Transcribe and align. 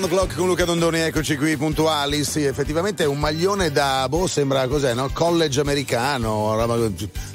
Around 0.00 0.08
the 0.08 0.08
Clock 0.08 0.34
con 0.34 0.46
Luca 0.46 0.64
Dondoni, 0.64 1.00
eccoci 1.00 1.36
qui 1.36 1.56
puntuali. 1.58 2.24
Sì, 2.24 2.44
effettivamente 2.44 3.04
è 3.04 3.06
un 3.06 3.18
maglione 3.18 3.70
da, 3.70 4.06
boh, 4.08 4.26
sembra 4.26 4.66
cos'è, 4.66 4.94
no? 4.94 5.10
College 5.12 5.60
americano, 5.60 6.56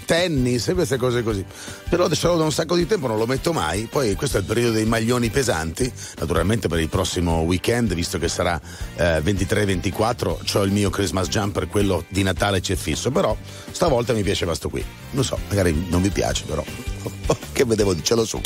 tennis 0.05 0.71
queste 0.73 0.97
cose 0.97 1.21
così. 1.21 1.45
Però 1.89 2.09
ce 2.09 2.27
l'ho 2.27 2.37
da 2.37 2.43
un 2.43 2.51
sacco 2.51 2.75
di 2.75 2.87
tempo, 2.87 3.05
non 3.05 3.17
lo 3.17 3.27
metto 3.27 3.53
mai. 3.53 3.87
Poi 3.89 4.15
questo 4.15 4.37
è 4.37 4.39
il 4.39 4.45
periodo 4.47 4.73
dei 4.73 4.85
maglioni 4.85 5.29
pesanti. 5.29 5.91
Naturalmente 6.17 6.67
per 6.67 6.79
il 6.79 6.89
prossimo 6.89 7.41
weekend, 7.41 7.93
visto 7.93 8.17
che 8.17 8.27
sarà 8.27 8.59
eh, 8.95 9.19
23-24, 9.19 10.57
ho 10.57 10.63
il 10.63 10.71
mio 10.71 10.89
Christmas 10.89 11.27
jumper, 11.27 11.67
quello 11.67 12.03
di 12.07 12.23
Natale 12.23 12.61
c'è 12.61 12.75
fisso. 12.75 13.11
Però 13.11 13.35
stavolta 13.69 14.13
mi 14.13 14.23
piaceva 14.23 14.55
sto 14.55 14.69
qui. 14.69 14.83
Non 15.11 15.23
so, 15.23 15.37
magari 15.49 15.85
non 15.89 16.01
vi 16.01 16.09
piace, 16.09 16.45
però. 16.45 16.94
che 17.51 17.65
vedevo, 17.65 17.93
dicelo 17.93 18.25
su. 18.25 18.39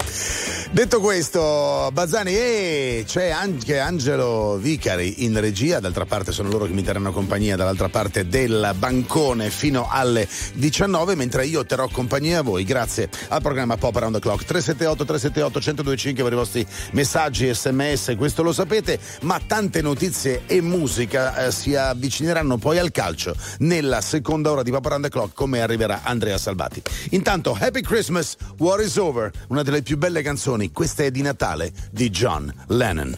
Detto 0.71 0.99
questo, 0.99 1.89
Bazzani, 1.91 2.31
eh, 2.31 3.03
c'è 3.07 3.29
anche 3.29 3.79
Angelo 3.79 4.57
Vicari 4.61 5.23
in 5.23 5.39
regia, 5.39 5.79
d'altra 5.79 6.05
parte 6.05 6.31
sono 6.31 6.49
loro 6.49 6.65
che 6.65 6.73
mi 6.73 6.83
terranno 6.83 7.11
compagnia 7.11 7.55
dall'altra 7.55 7.89
parte 7.89 8.27
del 8.27 8.73
bancone 8.77 9.49
fino 9.49 9.87
alle 9.89 10.27
19, 10.53 11.15
mentre 11.15 11.47
io 11.47 11.65
terrò 11.65 11.87
compagnia 11.87 12.39
a 12.39 12.41
voi 12.43 12.63
grazie 12.63 13.09
al 13.29 13.41
programma 13.41 13.77
Pop 13.77 13.95
Around 13.95 14.15
the 14.15 14.21
Clock 14.21 14.43
378 14.43 15.05
378 15.05 15.59
1025 15.59 16.23
per 16.23 16.33
i 16.33 16.35
vostri 16.35 16.67
messaggi, 16.91 17.51
sms, 17.51 18.13
questo 18.15 18.43
lo 18.43 18.53
sapete, 18.53 18.99
ma 19.21 19.39
tante 19.45 19.81
notizie 19.81 20.43
e 20.45 20.61
musica 20.61 21.47
eh, 21.47 21.51
si 21.51 21.75
avvicineranno 21.75 22.57
poi 22.57 22.77
al 22.77 22.91
calcio 22.91 23.35
nella 23.59 24.01
seconda 24.01 24.51
ora 24.51 24.61
di 24.61 24.69
Pop 24.69 24.85
Around 24.85 25.03
the 25.05 25.09
Clock 25.09 25.33
come 25.33 25.61
arriverà 25.61 26.01
Andrea 26.03 26.37
Salvati. 26.37 26.81
Intanto 27.11 27.57
Happy 27.59 27.81
Christmas, 27.81 28.35
War 28.57 28.81
is 28.81 28.97
Over, 28.97 29.31
una 29.49 29.63
delle 29.63 29.81
più 29.81 29.97
belle 29.97 30.21
canzoni, 30.21 30.71
questa 30.71 31.03
è 31.03 31.11
di 31.11 31.21
Natale 31.21 31.71
di 31.91 32.09
John 32.09 32.53
Lennon. 32.67 33.17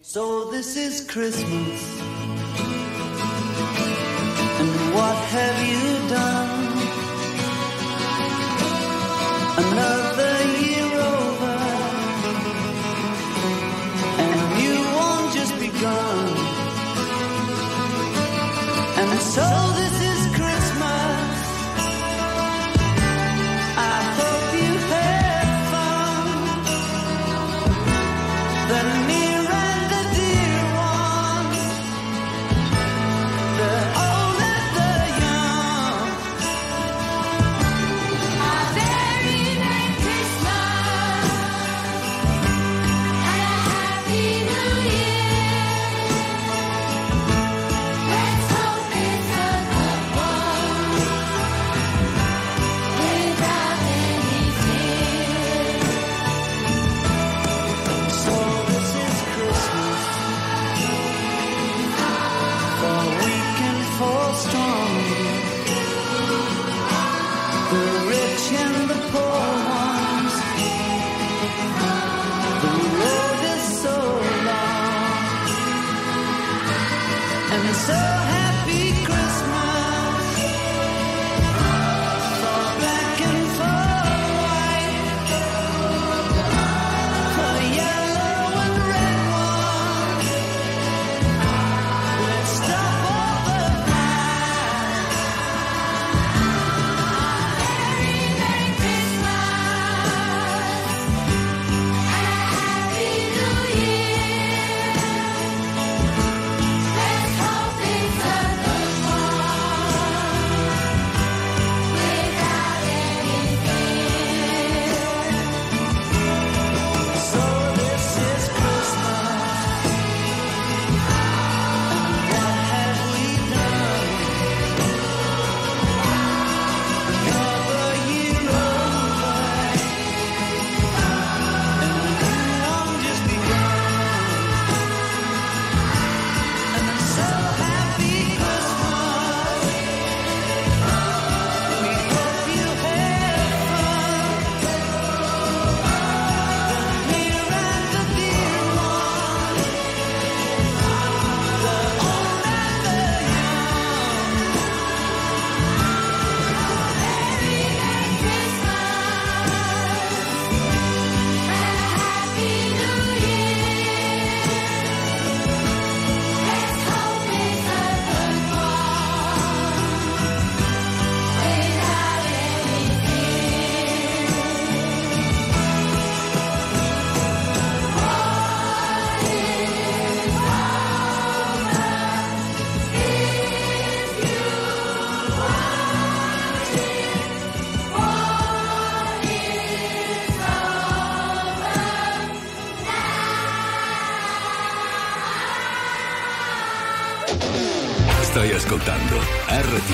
So 0.00 0.48
this 0.50 0.76
is 0.76 1.04
Christmas. 1.04 1.80
And 4.58 4.94
what 4.94 5.16
have 5.30 5.60
you 5.62 6.08
done? 6.08 6.72
Another 9.58 10.34
year 10.58 10.88
over. 11.00 11.56
And 14.18 14.62
you 14.62 14.74
won't 14.96 15.34
just 15.34 15.54
begun. 15.58 16.36
And 18.96 19.20
so 19.20 19.85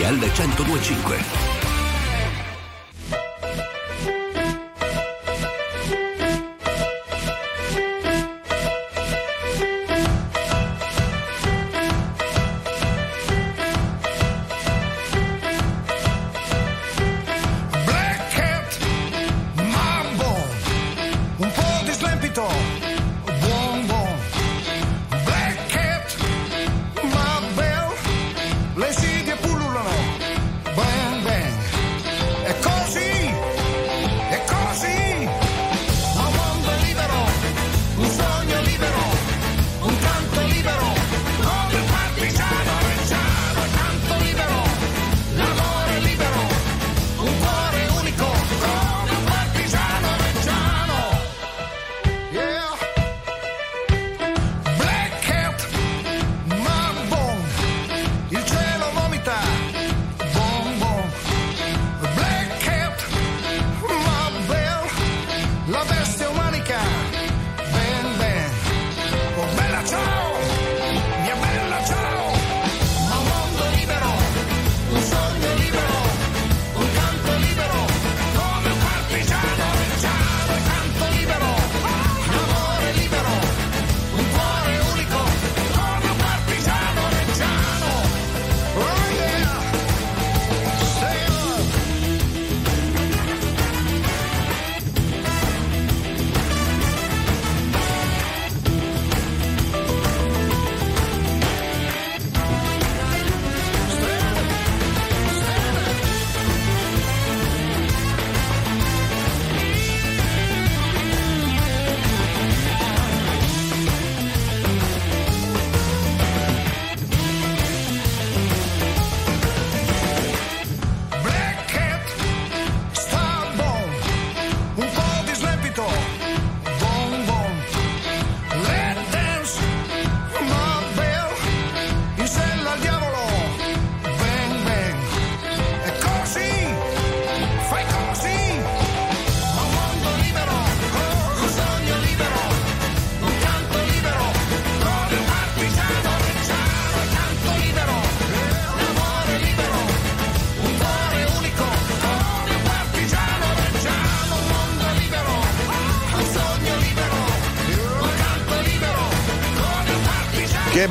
RTL 0.03 0.19
1025. 0.19 1.32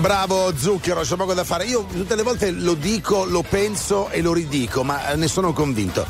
Bravo 0.01 0.51
Zucchero, 0.57 1.01
c'è 1.01 1.15
poco 1.15 1.33
da 1.33 1.44
fare. 1.44 1.65
Io 1.65 1.86
tutte 1.86 2.15
le 2.15 2.24
volte 2.24 2.50
lo 2.50 2.74
dico, 2.74 3.24
lo 3.24 3.44
penso 3.44 4.09
e 4.09 4.21
lo 4.21 4.33
ridico, 4.33 4.83
ma 4.83 5.12
eh, 5.12 5.15
ne 5.15 5.27
sono 5.27 5.53
convinto. 5.53 6.06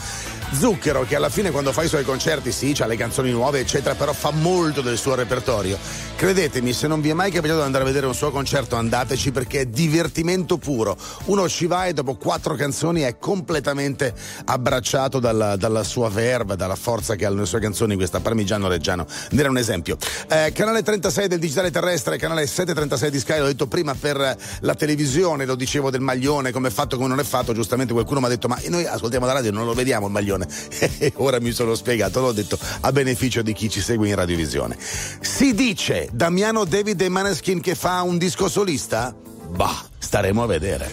Zucchero, 0.54 1.04
che 1.04 1.16
alla 1.16 1.30
fine 1.30 1.52
quando 1.52 1.72
fa 1.72 1.84
i 1.84 1.88
suoi 1.88 2.04
concerti, 2.04 2.52
sì, 2.52 2.76
ha 2.80 2.86
le 2.86 2.96
canzoni 2.96 3.32
nuove, 3.32 3.60
eccetera, 3.60 3.96
però 3.96 4.14
fa 4.14 4.32
molto 4.32 4.82
del 4.82 4.98
suo 4.98 5.16
repertorio. 5.16 5.78
Credetemi, 6.22 6.72
se 6.72 6.86
non 6.86 7.02
vi 7.02 7.10
è 7.10 7.14
mai 7.14 7.32
capitato 7.32 7.62
di 7.62 7.66
andare 7.66 7.84
a 7.84 7.88
vedere 7.88 8.06
un 8.06 8.14
suo 8.14 8.30
concerto, 8.30 8.76
andateci 8.76 9.32
perché 9.32 9.62
è 9.62 9.66
divertimento 9.66 10.60
puro. 10.60 10.96
Uno 11.26 11.50
ci 11.50 11.66
va 11.66 11.88
e 11.88 11.94
dopo 11.94 12.14
quattro 12.14 12.54
canzoni 12.54 13.02
è 13.02 13.18
completamente 13.18 14.14
abbracciato 14.46 15.18
dalla, 15.18 15.56
dalla 15.56 15.82
sua 15.82 16.10
verba, 16.10 16.54
dalla 16.54 16.76
forza 16.76 17.16
che 17.16 17.26
ha 17.26 17.32
le 17.32 17.44
sue 17.48 17.60
canzoni, 17.60 17.96
questa 17.96 18.20
Parmigiano 18.20 18.68
Reggiano. 18.68 19.08
Ne 19.32 19.48
un 19.48 19.58
esempio. 19.58 19.98
Eh, 20.30 20.52
canale 20.54 20.84
36 20.84 21.28
del 21.28 21.40
digitale 21.40 21.72
terrestre, 21.72 22.18
canale 22.18 22.46
736 22.46 23.10
di 23.10 23.20
Sky, 23.20 23.40
l'ho 23.40 23.48
detto 23.48 23.66
prima 23.66 23.96
per 23.96 24.38
la 24.60 24.76
televisione, 24.76 25.48
lo 25.48 25.56
dicevo 25.56 25.90
del 25.90 26.02
maglione, 26.02 26.52
come 26.52 26.68
è 26.68 26.72
fatto, 26.72 26.98
come 26.98 27.10
non 27.10 27.20
è 27.20 27.24
fatto. 27.24 27.52
Giustamente 27.52 27.94
qualcuno 27.94 28.20
mi 28.20 28.28
ha 28.28 28.30
detto: 28.30 28.48
Ma 28.48 28.60
noi 28.68 28.86
ascoltiamo 28.86 29.26
la 29.26 29.34
radio 29.34 29.50
e 29.50 29.54
non 29.54 29.66
lo 29.66 29.74
vediamo 29.74 30.06
il 30.06 30.12
maglione. 30.12 30.48
E 31.02 31.14
ora 31.16 31.40
mi 31.40 31.52
sono 31.52 31.74
spiegato, 31.74 32.20
l'ho 32.20 32.32
detto 32.32 32.60
a 32.82 32.92
beneficio 32.92 33.42
di 33.42 33.54
chi 33.54 33.72
ci 33.72 33.82
segue 33.82 34.08
in 34.08 34.14
radiovisione. 34.14 34.78
Si 34.80 35.56
dice 35.56 36.10
Damiano 36.12 36.66
David 36.66 37.00
e 37.02 37.10
Maneskin 37.10 37.62
che 37.62 37.74
fa 37.74 38.02
un 38.02 38.18
disco 38.18 38.50
solista? 38.50 39.16
Bah, 39.50 39.86
staremo 39.98 40.44
a 40.44 40.46
vedere. 40.46 40.92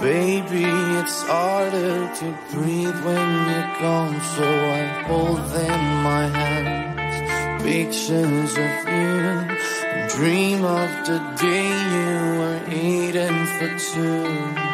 Baby, 0.00 0.64
it's 0.98 1.22
harder 1.28 2.10
to 2.20 2.34
breathe 2.52 3.04
when 3.04 3.48
you're 3.48 3.76
gone, 3.80 4.18
so 4.34 4.44
I 4.44 5.04
hold 5.06 5.44
them 5.52 6.02
my 6.02 6.26
hands. 6.26 7.62
Pictures 7.62 8.56
of 8.56 8.88
you, 8.88 9.44
dream 10.16 10.64
of 10.64 10.88
the 11.04 11.20
day 11.36 11.68
you 11.92 12.38
were 12.40 12.60
eating 12.72 13.44
for 13.58 13.68
two. 13.92 14.69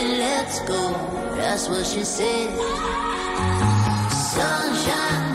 baby, 0.00 0.18
let's 0.18 0.60
go. 0.60 0.92
That's 1.36 1.68
what 1.68 1.86
she 1.86 2.04
said. 2.04 2.50
Sunshine. 4.10 5.29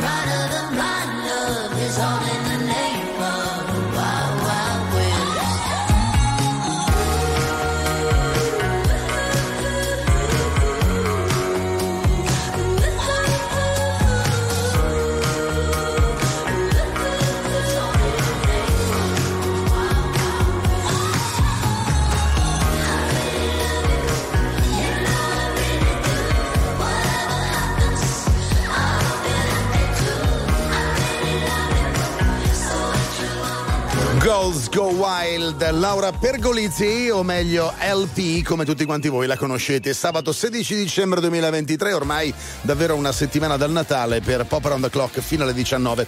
Go 34.76 34.88
Wild, 34.88 35.72
Laura 35.72 36.12
Pergolizzi, 36.12 37.10
o 37.10 37.24
meglio 37.24 37.74
LP, 37.80 38.44
come 38.44 38.66
tutti 38.66 38.84
quanti 38.84 39.08
voi 39.08 39.26
la 39.26 39.38
conoscete. 39.38 39.94
Sabato 39.94 40.34
16 40.34 40.76
dicembre 40.76 41.22
2023, 41.22 41.94
ormai 41.94 42.34
davvero 42.60 42.96
una 42.96 43.14
settimana 43.14 43.56
dal 43.56 43.72
Natale 43.72 44.20
per 44.20 44.46
Pop 44.46 44.66
Around 44.66 44.84
the 44.84 44.90
Clock 44.90 45.22
fino 45.22 45.44
alle 45.44 45.54
19. 45.54 46.06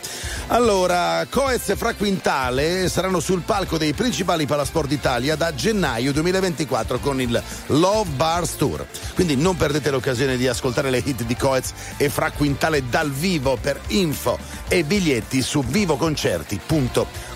Allora, 0.47 1.25
Coez 1.29 1.69
e 1.69 1.75
Fra 1.77 1.93
Quintale 1.93 2.89
saranno 2.89 3.21
sul 3.21 3.39
palco 3.39 3.77
dei 3.77 3.93
principali 3.93 4.45
Palasport 4.45 4.89
d'Italia 4.89 5.37
da 5.37 5.55
gennaio 5.55 6.11
2024 6.11 6.99
con 6.99 7.21
il 7.21 7.41
Love 7.67 8.09
Bars 8.17 8.57
Tour. 8.57 8.85
Quindi 9.13 9.37
non 9.37 9.55
perdete 9.55 9.91
l'occasione 9.91 10.35
di 10.35 10.45
ascoltare 10.45 10.89
le 10.89 11.01
hit 11.05 11.23
di 11.23 11.37
Coez 11.37 11.71
e 11.95 12.09
Fra 12.09 12.31
Quintale 12.31 12.89
dal 12.89 13.11
vivo 13.11 13.57
per 13.61 13.79
info 13.87 14.37
e 14.67 14.83
biglietti 14.83 15.41
su 15.41 15.63
vivoconcerti.com. 15.63 17.26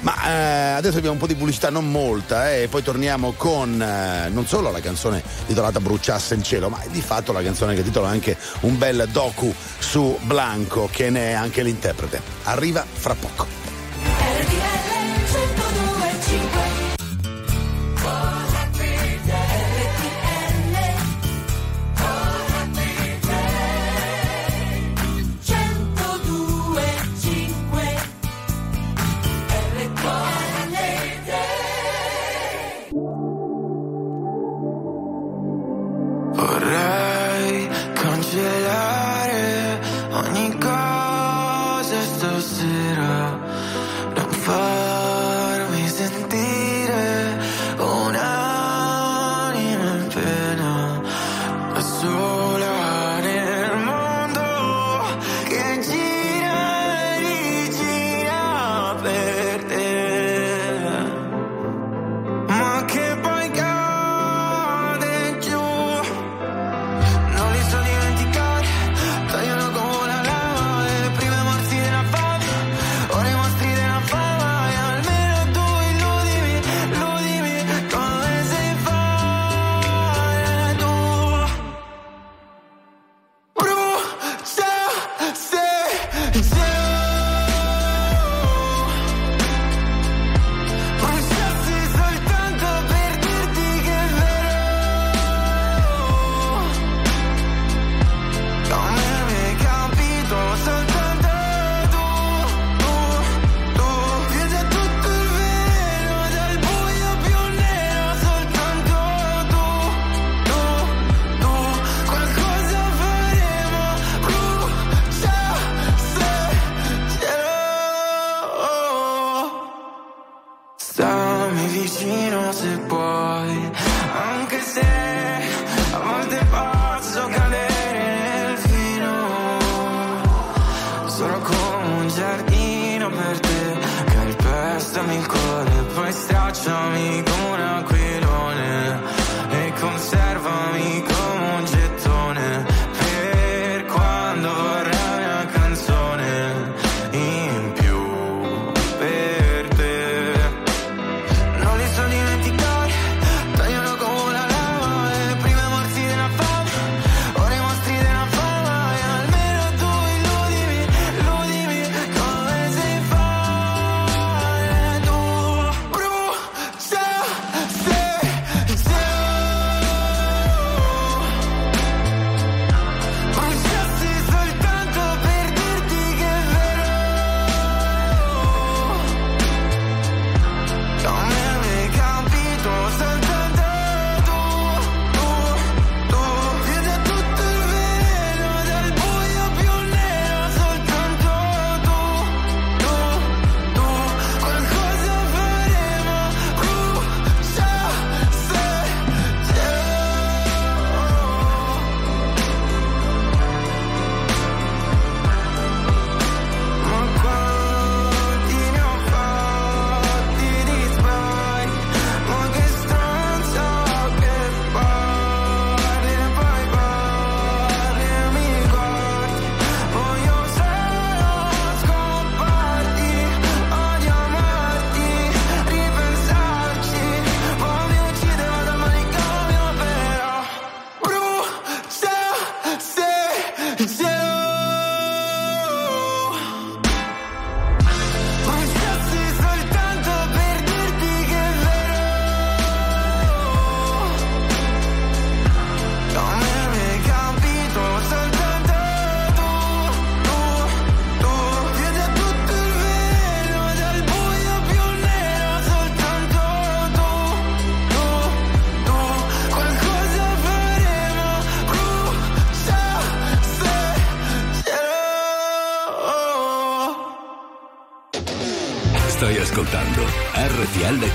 Ma 0.00 0.14
eh, 0.26 0.70
adesso 0.72 0.96
abbiamo 0.96 1.14
un 1.14 1.20
po' 1.20 1.26
di 1.26 1.34
pubblicità, 1.34 1.70
non 1.70 1.90
molta, 1.90 2.50
eh, 2.50 2.62
e 2.62 2.68
poi 2.68 2.82
torniamo 2.82 3.32
con 3.32 3.80
eh, 3.80 4.28
non 4.30 4.46
solo 4.46 4.70
la 4.70 4.80
canzone 4.80 5.22
titolata 5.46 5.80
Bruciasse 5.80 6.34
il 6.34 6.42
cielo, 6.42 6.68
ma 6.68 6.80
di 6.90 7.00
fatto 7.00 7.32
la 7.32 7.42
canzone 7.42 7.74
che 7.74 7.82
titola 7.82 8.08
anche 8.08 8.36
un 8.60 8.78
bel 8.78 9.08
docu 9.10 9.52
su 9.78 10.18
Blanco, 10.22 10.88
che 10.90 11.10
ne 11.10 11.30
è 11.30 11.32
anche 11.32 11.62
l'interprete. 11.62 12.20
Arriva 12.44 12.84
fra 12.90 13.14
poco. 13.14 14.77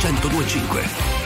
1025. 0.03 1.22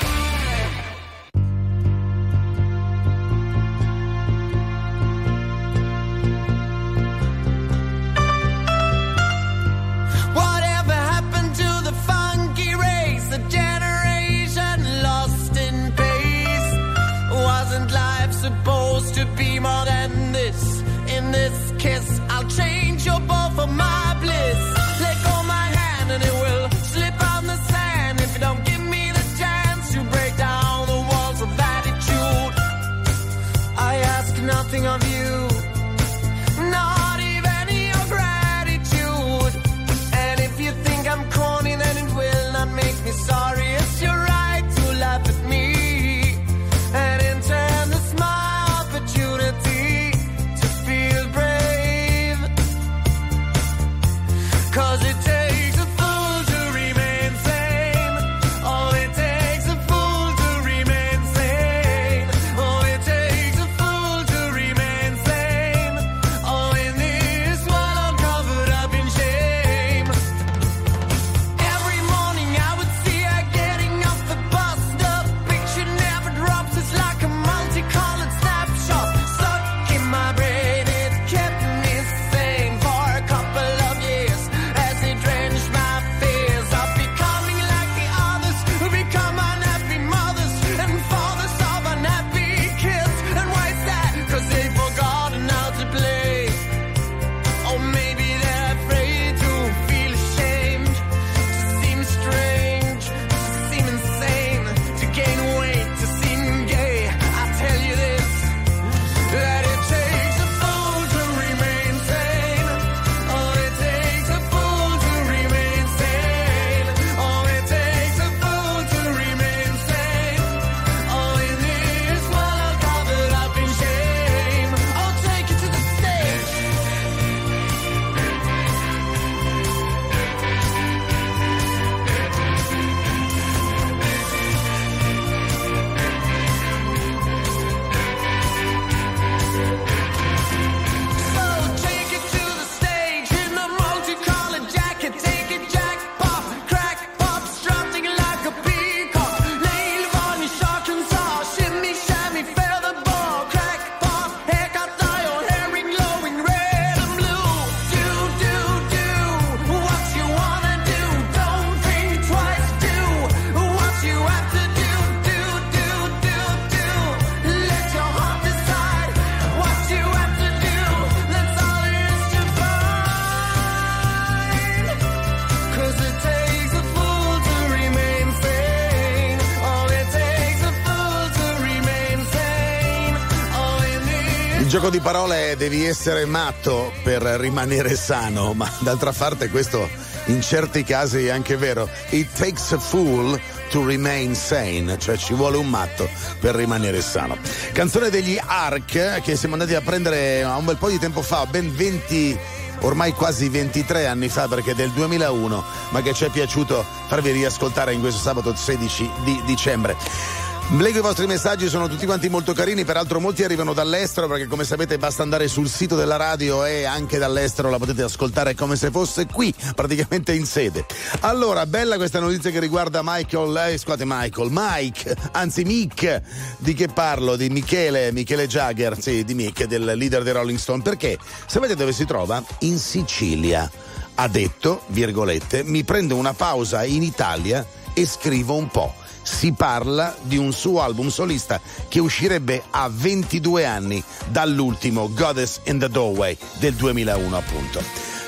Gioco 184.79 184.91
di 184.91 184.99
parole 184.99 185.53
è 185.53 185.55
devi 185.55 185.85
essere 185.85 186.25
matto 186.25 186.91
per 187.01 187.23
rimanere 187.23 187.95
sano, 187.95 188.53
ma 188.53 188.71
d'altra 188.77 189.11
parte 189.11 189.49
questo 189.49 189.89
in 190.25 190.39
certi 190.43 190.83
casi 190.83 191.25
è 191.25 191.29
anche 191.31 191.57
vero. 191.57 191.89
It 192.09 192.27
takes 192.37 192.73
a 192.73 192.77
fool 192.77 193.41
to 193.71 193.83
remain 193.83 194.35
sane, 194.35 194.99
cioè 194.99 195.17
ci 195.17 195.33
vuole 195.33 195.57
un 195.57 195.67
matto 195.67 196.07
per 196.39 196.53
rimanere 196.53 197.01
sano. 197.01 197.37
Canzone 197.71 198.11
degli 198.11 198.39
Ark 198.39 199.21
che 199.21 199.35
siamo 199.35 199.55
andati 199.55 199.73
a 199.73 199.81
prendere 199.81 200.43
un 200.43 200.65
bel 200.65 200.77
po' 200.77 200.89
di 200.89 200.99
tempo 200.99 201.23
fa, 201.23 201.47
ben 201.47 201.75
20 201.75 202.37
ormai 202.81 203.13
quasi 203.13 203.49
23 203.49 204.05
anni 204.05 204.29
fa 204.29 204.47
perché 204.47 204.71
è 204.71 204.75
del 204.75 204.91
2001, 204.91 205.63
ma 205.89 206.01
che 206.03 206.13
ci 206.13 206.25
è 206.25 206.29
piaciuto 206.29 206.85
farvi 207.07 207.31
riascoltare 207.31 207.93
in 207.93 207.99
questo 207.99 208.19
sabato 208.19 208.55
16 208.55 209.09
di 209.23 209.41
dicembre. 209.43 210.45
Leggo 210.69 210.99
i 210.99 211.01
vostri 211.01 211.25
messaggi, 211.27 211.69
sono 211.69 211.87
tutti 211.87 212.05
quanti 212.05 212.27
molto 212.27 212.51
carini, 212.51 212.83
peraltro 212.83 213.21
molti 213.21 213.41
arrivano 213.41 213.71
dall'estero 213.71 214.27
perché 214.27 214.47
come 214.47 214.65
sapete 214.65 214.97
basta 214.97 215.23
andare 215.23 215.47
sul 215.47 215.69
sito 215.69 215.95
della 215.95 216.17
radio 216.17 216.65
e 216.65 216.83
anche 216.83 217.17
dall'estero 217.17 217.69
la 217.69 217.77
potete 217.77 218.03
ascoltare 218.03 218.53
come 218.53 218.75
se 218.75 218.91
fosse 218.91 219.27
qui, 219.27 219.53
praticamente 219.73 220.33
in 220.33 220.45
sede. 220.45 220.85
Allora, 221.21 221.65
bella 221.65 221.95
questa 221.95 222.19
notizia 222.19 222.51
che 222.51 222.59
riguarda 222.59 222.99
Michael, 223.01 223.71
eh, 223.71 223.77
scusate 223.77 224.03
Michael, 224.05 224.49
Mike, 224.51 225.15
anzi 225.31 225.63
Mick, 225.63 226.21
di 226.57 226.73
che 226.73 226.87
parlo? 226.87 227.37
Di 227.37 227.49
Michele, 227.49 228.11
Michele 228.11 228.45
Jagger, 228.45 229.01
sì, 229.01 229.23
di 229.23 229.35
Mick, 229.35 229.63
del 229.63 229.85
leader 229.85 230.21
dei 230.21 230.33
Rolling 230.33 230.59
Stone, 230.59 230.81
perché 230.81 231.17
sapete 231.45 231.75
dove 231.75 231.93
si 231.93 232.05
trova? 232.05 232.43
In 232.59 232.77
Sicilia. 232.77 233.71
Ha 234.15 234.27
detto, 234.27 234.81
virgolette, 234.87 235.63
mi 235.63 235.85
prendo 235.85 236.17
una 236.17 236.33
pausa 236.33 236.83
in 236.83 237.03
Italia 237.03 237.65
e 237.93 238.05
scrivo 238.05 238.55
un 238.55 238.67
po' 238.67 239.05
si 239.27 239.51
parla 239.51 240.15
di 240.21 240.37
un 240.37 240.53
suo 240.53 240.81
album 240.81 241.09
solista 241.09 241.59
che 241.89 241.99
uscirebbe 241.99 242.63
a 242.69 242.89
22 242.89 243.65
anni 243.65 244.01
dall'ultimo 244.29 245.11
Goddess 245.13 245.59
in 245.65 245.79
the 245.79 245.89
Doorway 245.89 246.37
del 246.59 246.73
2001 246.73 247.35
appunto. 247.35 247.83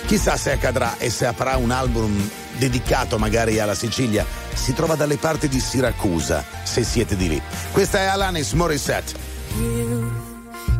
Chissà 0.06 0.36
se 0.36 0.52
accadrà 0.52 0.98
e 0.98 1.10
se 1.10 1.26
avrà 1.26 1.56
un 1.56 1.72
album 1.72 2.30
dedicato 2.58 3.18
magari 3.18 3.60
alla 3.60 3.76
Sicilia. 3.76 4.26
Si 4.54 4.74
trova 4.74 4.96
dalle 4.96 5.18
parti 5.18 5.48
di 5.48 5.60
Siracusa, 5.60 6.44
se 6.64 6.84
siete 6.84 7.16
di 7.16 7.30
lì. 7.30 7.42
Questa 7.72 8.00
è 8.00 8.06
Alanis 8.06 8.52
Morissette. 8.54 9.14
You, 9.56 10.12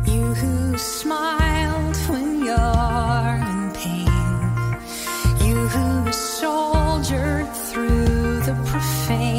you 0.04 0.34
who 0.34 0.76
smiled 0.76 1.50
through 7.72 8.40
the 8.40 8.54
profane. 8.64 9.29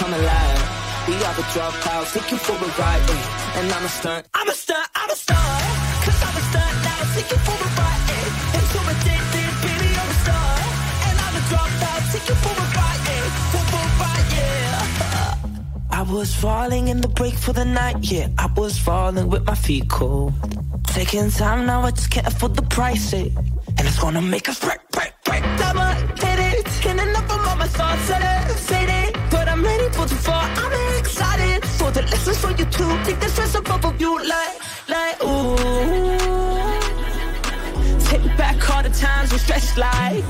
Come 0.00 0.14
alive. 0.14 0.60
We 1.08 1.14
are 1.26 1.34
the 1.36 1.46
dropouts, 1.52 2.14
take 2.14 2.30
you 2.32 2.38
for 2.38 2.56
a 2.56 2.70
ride, 2.80 3.10
eh. 3.16 3.58
and 3.58 3.72
I'm 3.72 3.84
a 3.84 3.88
stunt. 3.88 4.26
I'm 4.32 4.48
a 4.48 4.56
stunt, 4.62 4.88
I'm 4.94 5.10
a 5.10 5.16
stunt. 5.24 5.64
Cause 6.04 6.20
I'm 6.26 6.36
a 6.40 6.42
stunt 6.50 6.74
now, 6.88 7.00
take 7.14 7.30
you 7.32 7.40
for 7.46 7.58
a 7.66 7.68
ride, 7.78 8.04
eh. 8.16 8.56
and 8.56 8.64
too 8.72 8.84
addicted, 8.92 9.52
baby, 9.64 9.88
you're 9.96 10.12
a 10.14 10.18
star. 10.24 10.52
And 11.06 11.16
I'm 11.24 11.34
a 11.40 11.42
dropout, 11.50 12.02
take 12.12 12.28
you 12.30 12.38
for 12.44 12.54
a 12.64 12.66
ride, 12.78 13.04
eh. 13.16 13.26
for 13.52 13.64
a 13.80 13.84
ride, 14.00 14.28
yeah. 14.36 15.98
I 15.98 16.02
was 16.02 16.34
falling 16.34 16.88
in 16.88 16.98
the 17.02 17.08
break 17.08 17.34
for 17.34 17.52
the 17.52 17.66
night, 17.66 17.98
yeah. 18.00 18.28
I 18.38 18.46
was 18.56 18.78
falling 18.78 19.28
with 19.28 19.44
my 19.44 19.54
feet 19.54 19.88
cold. 19.90 20.32
Taking 20.98 21.30
time 21.30 21.66
now, 21.66 21.82
I 21.82 21.90
just 21.90 22.10
can't 22.10 22.26
afford 22.26 22.56
the 22.56 22.66
price, 22.76 23.12
eh. 23.12 23.28
And 23.76 23.82
it's 23.88 23.98
gonna 23.98 24.22
make 24.22 24.48
us 24.48 24.58
break, 24.60 24.80
break, 24.92 25.12
break. 25.26 25.42
Double 25.58 25.92
hit 26.24 26.38
it, 26.50 26.66
can't 26.82 27.00
enough 27.00 27.30
of 27.34 27.48
all 27.48 27.56
my 27.56 27.66
thoughts 27.66 28.10
lessons 32.40 32.60
you 32.60 32.66
too. 32.66 33.04
Take 33.04 33.20
the 33.20 33.28
stress 33.28 33.54
above 33.54 33.84
of 33.84 34.00
you, 34.00 34.18
like, 34.18 34.58
like, 34.88 35.22
ooh. 35.22 35.56
Take 38.08 38.36
back 38.36 38.70
all 38.70 38.82
the 38.82 38.90
times 38.90 39.32
we 39.32 39.38
stretched 39.38 39.76
like. 39.76 40.24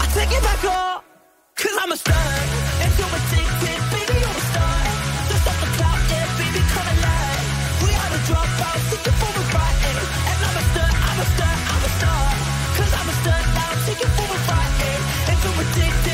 I 0.00 0.06
take 0.14 0.32
it 0.32 0.42
back 0.42 0.64
all, 0.64 1.04
cause 1.56 1.76
I'm 1.80 1.92
a 1.92 1.96
star. 1.96 2.16
And 2.82 2.92
so 2.96 3.04
addicted, 3.18 3.80
baby, 3.92 4.16
you're 4.22 4.38
a 4.42 4.44
star. 4.50 4.78
Just 5.28 5.48
off 5.48 5.58
the 5.62 5.68
cloud, 5.76 6.00
yeah, 6.10 6.26
baby, 6.38 6.60
come 6.74 6.88
alive. 6.94 7.46
We 7.82 7.90
are 8.00 8.10
the 8.14 8.20
dropouts, 8.28 8.92
it 8.92 9.14
for 9.20 9.32
a 9.34 9.44
eh. 9.88 10.02
And 10.30 10.40
I'm 10.46 10.56
a 10.58 10.64
star, 10.72 10.90
I'm 11.08 11.18
a 11.18 11.26
star, 11.34 11.54
I'm 11.72 11.82
a 11.84 11.90
star. 11.98 12.24
Cause 12.76 12.92
I'm 12.98 13.08
a 13.08 13.14
star 13.22 13.40
now, 13.56 13.70
take 13.86 14.02
it 14.06 14.12
for 14.16 14.28
a 14.36 14.58
eh. 14.88 15.30
And 15.30 15.36
so 15.42 15.50
addicted, 15.62 16.07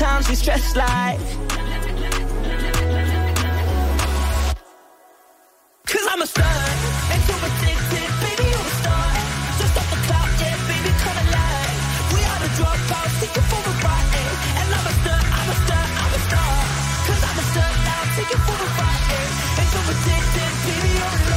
back 0.00 0.12
all 0.12 0.18
the 0.18 0.24
times 0.24 0.28
we 0.28 0.34
stressed 0.34 0.76
like. 0.76 1.18
Cause 5.86 6.06
I'm 6.10 6.22
a 6.22 6.26
star. 6.26 6.46
And 7.12 7.22
too 7.26 7.36
baby, 8.20 8.44
you're 8.50 8.60
a 8.60 8.74
star. 8.80 9.08
Just 9.58 9.74
the 9.74 9.98
clock, 10.06 10.30
yeah, 10.40 10.56
baby, 10.68 10.92
come 11.04 11.18
alive. 11.24 11.78
We 12.14 12.20
are 12.30 12.40
the 12.40 12.50
dropouts, 12.58 13.14
for 13.50 13.62
ride. 13.84 14.26
And 14.60 14.68
I'm 14.76 14.86
a 14.86 14.94
star, 15.00 15.20
I'm 15.38 15.48
a 15.50 15.56
star, 15.64 15.84
I'm 16.02 16.12
a 16.14 16.20
star. 16.28 16.52
Cause 17.06 17.22
I'm 17.28 17.38
a 17.38 17.44
star 17.52 17.70
now, 17.88 18.02
for 18.46 18.56
ride. 18.80 19.24
And 19.58 19.68
too 19.72 19.82
baby, 20.64 20.90
you're 20.98 21.16
a 21.16 21.30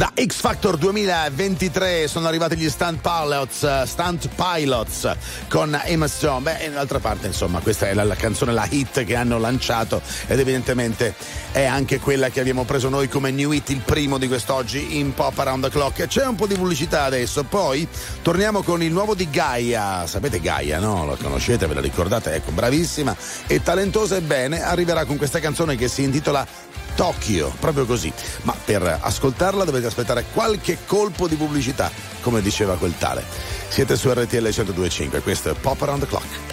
love. 0.00 0.13
X 0.26 0.40
Factor 0.40 0.78
2023 0.78 2.08
sono 2.08 2.28
arrivati 2.28 2.56
gli 2.56 2.70
Stunt 2.70 3.00
Pilots, 3.00 3.62
eh, 3.62 3.82
Stunt 3.84 4.28
Pilots 4.34 5.16
con 5.48 5.78
Emma 5.84 6.08
Stone. 6.08 6.40
Beh, 6.40 6.64
in 6.64 6.76
altra 6.76 6.98
parte, 6.98 7.26
insomma, 7.26 7.60
questa 7.60 7.88
è 7.88 7.94
la, 7.94 8.04
la 8.04 8.14
canzone, 8.14 8.52
la 8.52 8.66
hit 8.70 9.04
che 9.04 9.16
hanno 9.16 9.38
lanciato 9.38 10.00
ed 10.26 10.38
evidentemente 10.38 11.14
è 11.52 11.64
anche 11.64 11.98
quella 12.00 12.30
che 12.30 12.40
abbiamo 12.40 12.64
preso 12.64 12.88
noi 12.88 13.08
come 13.08 13.30
new 13.32 13.52
hit, 13.52 13.68
il 13.70 13.80
primo 13.80 14.16
di 14.16 14.26
quest'oggi 14.26 14.98
in 14.98 15.12
Pop 15.12 15.38
Around 15.38 15.64
the 15.64 15.70
Clock. 15.70 16.06
C'è 16.06 16.26
un 16.26 16.36
po' 16.36 16.46
di 16.46 16.54
pubblicità 16.54 17.04
adesso, 17.04 17.44
poi 17.44 17.86
torniamo 18.22 18.62
con 18.62 18.82
il 18.82 18.92
nuovo 18.92 19.14
di 19.14 19.28
Gaia. 19.28 20.06
Sapete 20.06 20.40
Gaia, 20.40 20.78
no? 20.78 21.04
Lo 21.04 21.18
conoscete, 21.20 21.66
ve 21.66 21.74
la 21.74 21.80
ricordate? 21.80 22.32
Ecco, 22.32 22.50
bravissima 22.50 23.14
e 23.46 23.62
talentosa 23.62 24.16
e 24.16 24.22
bene, 24.22 24.62
arriverà 24.62 25.04
con 25.04 25.18
questa 25.18 25.38
canzone 25.38 25.76
che 25.76 25.88
si 25.88 26.02
intitola 26.02 26.46
Tokyo, 26.94 27.52
proprio 27.58 27.86
così. 27.86 28.12
Ma 28.42 28.54
per 28.64 29.00
ascoltarla 29.00 29.64
dovete 29.64 29.86
aspettare 29.86 30.24
qualche 30.32 30.78
colpo 30.86 31.28
di 31.28 31.36
pubblicità, 31.36 31.90
come 32.22 32.40
diceva 32.40 32.76
quel 32.76 32.96
tale. 32.98 33.24
Siete 33.68 33.96
su 33.96 34.10
RTL 34.10 34.42
1025, 34.42 35.20
questo 35.20 35.50
è 35.50 35.54
Pop 35.54 35.80
Around 35.82 36.00
the 36.00 36.06
Clock. 36.06 36.52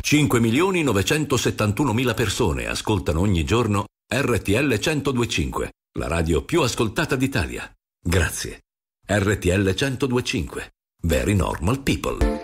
5 0.00 0.38
milioni 0.38 0.84
971 0.84 1.92
mila 1.92 2.14
persone 2.14 2.66
ascoltano 2.66 3.20
ogni 3.20 3.44
giorno 3.44 3.86
RTL 4.08 4.78
1025, 4.78 5.70
la 5.98 6.06
radio 6.06 6.44
più 6.44 6.60
ascoltata 6.62 7.16
d'Italia. 7.16 7.68
Grazie. 8.00 8.60
RTL 9.04 9.74
1025. 9.74 10.70
Very 11.02 11.34
normal 11.34 11.80
people. 11.80 12.35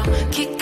이렇게 0.00 0.61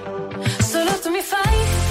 me 1.11 1.21
fight. 1.21 1.90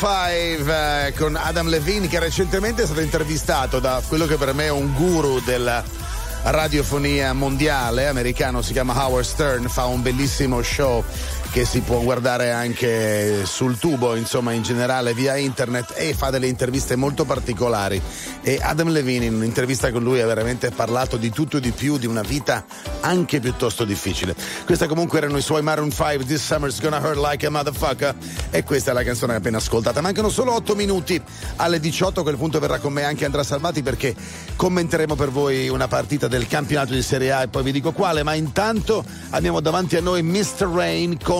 5 0.00 1.08
eh, 1.08 1.12
con 1.12 1.36
Adam 1.36 1.68
Levine 1.68 2.08
che 2.08 2.18
recentemente 2.18 2.80
è 2.80 2.84
stato 2.86 3.02
intervistato 3.02 3.80
da 3.80 4.00
quello 4.08 4.24
che 4.24 4.36
per 4.36 4.54
me 4.54 4.64
è 4.64 4.70
un 4.70 4.94
guru 4.94 5.40
della 5.40 5.84
radiofonia 6.44 7.34
mondiale 7.34 8.06
americano, 8.06 8.62
si 8.62 8.72
chiama 8.72 8.94
Howard 8.94 9.26
Stern, 9.26 9.68
fa 9.68 9.84
un 9.84 10.00
bellissimo 10.00 10.62
show 10.62 11.04
che 11.50 11.64
si 11.64 11.80
può 11.80 11.98
guardare 12.00 12.52
anche 12.52 13.44
sul 13.44 13.76
tubo, 13.76 14.14
insomma 14.14 14.52
in 14.52 14.62
generale 14.62 15.14
via 15.14 15.36
internet 15.36 15.94
e 15.96 16.14
fa 16.14 16.30
delle 16.30 16.46
interviste 16.46 16.94
molto 16.94 17.24
particolari 17.24 18.00
e 18.42 18.58
Adam 18.62 18.90
Levine 18.90 19.24
in 19.24 19.34
un'intervista 19.34 19.90
con 19.90 20.02
lui 20.02 20.20
ha 20.20 20.26
veramente 20.26 20.70
parlato 20.70 21.16
di 21.16 21.30
tutto 21.30 21.56
e 21.56 21.60
di 21.60 21.72
più, 21.72 21.98
di 21.98 22.06
una 22.06 22.22
vita 22.22 22.64
anche 23.00 23.40
piuttosto 23.40 23.84
difficile. 23.84 24.34
Questa 24.64 24.86
comunque 24.86 25.18
erano 25.18 25.38
i 25.38 25.42
suoi 25.42 25.62
Maroon 25.62 25.90
5, 25.90 26.24
This 26.24 26.44
Summer's 26.44 26.80
Gonna 26.80 26.98
Hurt 26.98 27.18
Like 27.18 27.46
a 27.46 27.50
Motherfucker 27.50 28.14
e 28.50 28.62
questa 28.62 28.92
è 28.92 28.94
la 28.94 29.02
canzone 29.02 29.34
appena 29.34 29.56
ascoltata. 29.56 30.00
Mancano 30.00 30.28
solo 30.28 30.54
8 30.54 30.76
minuti 30.76 31.20
alle 31.56 31.80
18, 31.80 32.20
a 32.20 32.22
quel 32.22 32.36
punto 32.36 32.60
verrà 32.60 32.78
con 32.78 32.92
me 32.92 33.02
anche 33.02 33.24
Andrea 33.24 33.42
Salvati 33.42 33.82
perché 33.82 34.14
commenteremo 34.54 35.16
per 35.16 35.30
voi 35.30 35.68
una 35.68 35.88
partita 35.88 36.28
del 36.28 36.46
campionato 36.46 36.92
di 36.92 37.02
Serie 37.02 37.32
A 37.32 37.42
e 37.42 37.48
poi 37.48 37.64
vi 37.64 37.72
dico 37.72 37.90
quale, 37.90 38.22
ma 38.22 38.34
intanto 38.34 39.04
abbiamo 39.30 39.60
davanti 39.60 39.96
a 39.96 40.00
noi 40.00 40.22
Mr. 40.22 40.68
Rain 40.72 41.18
con 41.20 41.39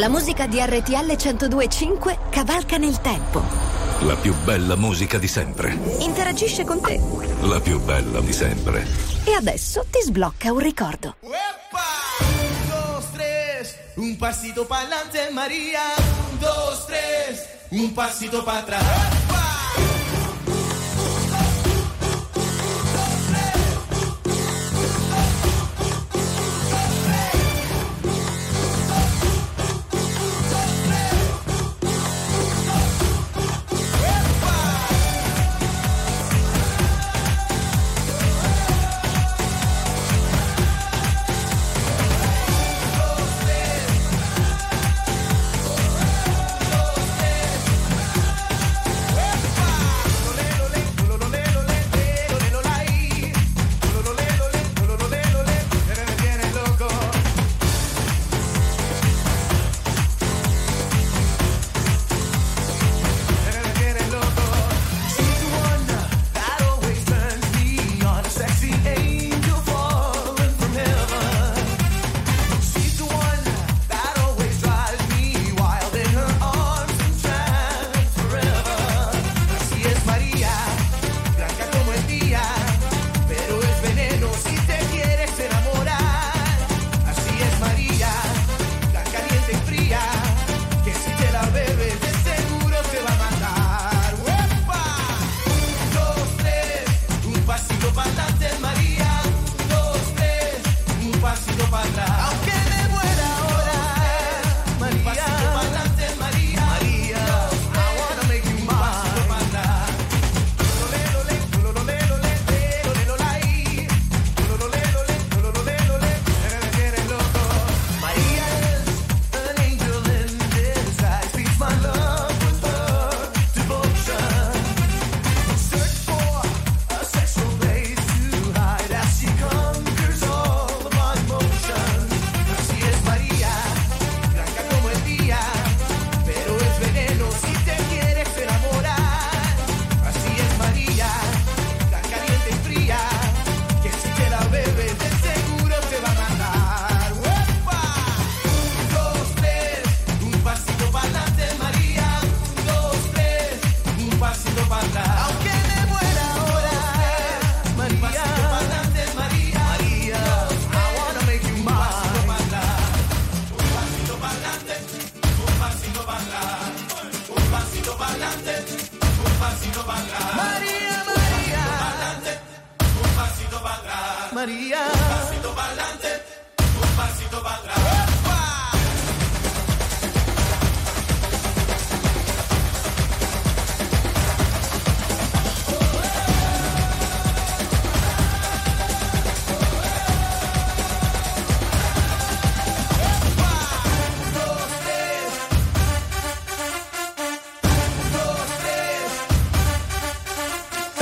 La 0.00 0.08
musica 0.08 0.46
di 0.46 0.58
RTL 0.58 1.14
1025 1.14 2.20
cavalca 2.30 2.78
nel 2.78 3.02
tempo. 3.02 3.42
La 4.00 4.16
più 4.16 4.34
bella 4.44 4.74
musica 4.74 5.18
di 5.18 5.28
sempre. 5.28 5.78
Interagisce 5.98 6.64
con 6.64 6.80
te. 6.80 6.98
La 7.42 7.60
più 7.60 7.78
bella 7.80 8.20
di 8.20 8.32
sempre. 8.32 8.86
E 9.24 9.34
adesso 9.34 9.84
ti 9.90 10.00
sblocca 10.00 10.52
un 10.52 10.58
ricordo. 10.58 11.16
Un, 11.20 11.32
dos, 12.70 13.10
tres, 13.12 13.76
un 13.96 14.16
pasito 14.16 14.64
para 14.64 14.86
adelante, 14.86 15.28
María. 15.32 15.82
Un, 16.30 16.38
dos, 16.38 16.86
tres, 16.86 17.46
un 17.68 17.92
pasito 17.92 18.42
para 18.42 18.60
atrás. 18.60 19.19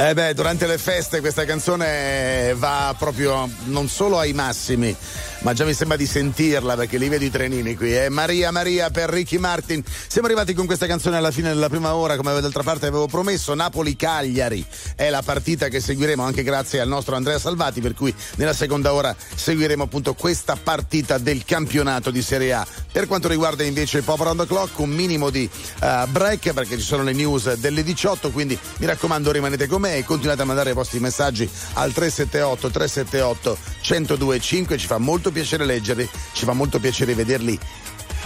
Eh 0.09 0.15
beh, 0.15 0.33
durante 0.33 0.67
le 0.67 0.79
feste 0.79 1.21
questa 1.21 1.45
canzone 1.45 2.55
va 2.57 2.95
proprio 2.99 3.47
non 3.65 3.91
solo 3.91 4.19
ai 4.19 4.33
massimi, 4.33 4.97
ma 5.41 5.53
già 5.53 5.67
mi 5.67 5.75
sembra 5.75 5.99
di 5.99 6.07
sentirla 6.07 6.77
perché 6.77 6.97
li 6.97 7.11
vedo 7.11 7.27
i 7.27 7.31
trenini 7.31 7.77
qui. 7.77 7.95
Eh. 7.95 8.09
Maria 8.09 8.51
Maria 8.51 8.89
per 8.89 9.11
Ricky 9.11 9.37
Martin. 9.37 9.85
Siamo 10.07 10.27
arrivati 10.27 10.55
con 10.55 10.65
questa 10.65 10.87
canzone 10.87 11.19
alla 11.19 11.31
fine 11.31 11.49
della 11.51 11.69
prima 11.69 11.95
ora, 11.95 12.17
come 12.17 12.41
d'altra 12.41 12.63
parte 12.63 12.87
avevo 12.87 13.07
promesso. 13.07 13.53
Napoli-Cagliari 13.53 14.65
è 14.99 15.11
la 15.11 15.23
partita 15.23 15.69
che 15.69 15.79
seguiremo 15.79 16.25
anche 16.25 16.43
grazie 16.43 16.81
al 16.81 16.89
nostro 16.89 17.15
Andrea 17.15 17.39
Salvati, 17.39 17.81
per 17.81 17.95
cui 17.95 18.13
nella 18.35 18.53
seconda 18.53 18.93
ora 18.93 19.15
seguiremo 19.33 19.85
appunto 19.85 20.15
questa 20.15 20.57
partita 20.61 21.19
del 21.19 21.45
campionato 21.45 22.11
di 22.11 22.21
Serie 22.21 22.53
A. 22.53 22.67
Per 22.91 23.07
quanto 23.07 23.29
riguarda 23.29 23.63
invece 23.63 23.99
il 23.99 24.03
Pop 24.03 24.21
Around 24.21 24.41
the 24.41 24.47
Clock, 24.49 24.77
un 24.81 24.91
minimo 24.91 25.31
di 25.31 25.49
eh, 25.81 26.05
break 26.09 26.53
perché 26.53 26.77
ci 26.77 26.85
sono 26.85 27.05
le 27.05 27.13
news 27.13 27.55
delle 27.55 27.85
18, 27.85 28.33
quindi 28.33 28.59
mi 28.79 28.87
raccomando 28.87 29.31
rimanete 29.31 29.69
con 29.69 29.83
me 29.83 29.95
e 29.95 30.05
continuate 30.05 30.43
a 30.43 30.45
mandare 30.45 30.71
i 30.71 30.75
vostri 30.75 30.99
messaggi 30.99 31.49
al 31.75 31.93
378 31.93 32.69
378 32.69 33.59
1025, 33.89 34.79
ci 34.79 34.87
fa 34.89 34.99
molto 34.99 35.31
piacere 35.31 35.65
leggerli, 35.65 36.09
ci 36.33 36.45
fa 36.45 36.55
molto 36.55 36.81
piacere 36.81 37.15
vederli 37.15 37.57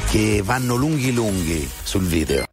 che 0.09 0.41
vanno 0.43 0.75
lunghi 0.77 1.13
lunghi 1.13 1.69
sul 1.83 2.05
video. 2.05 2.45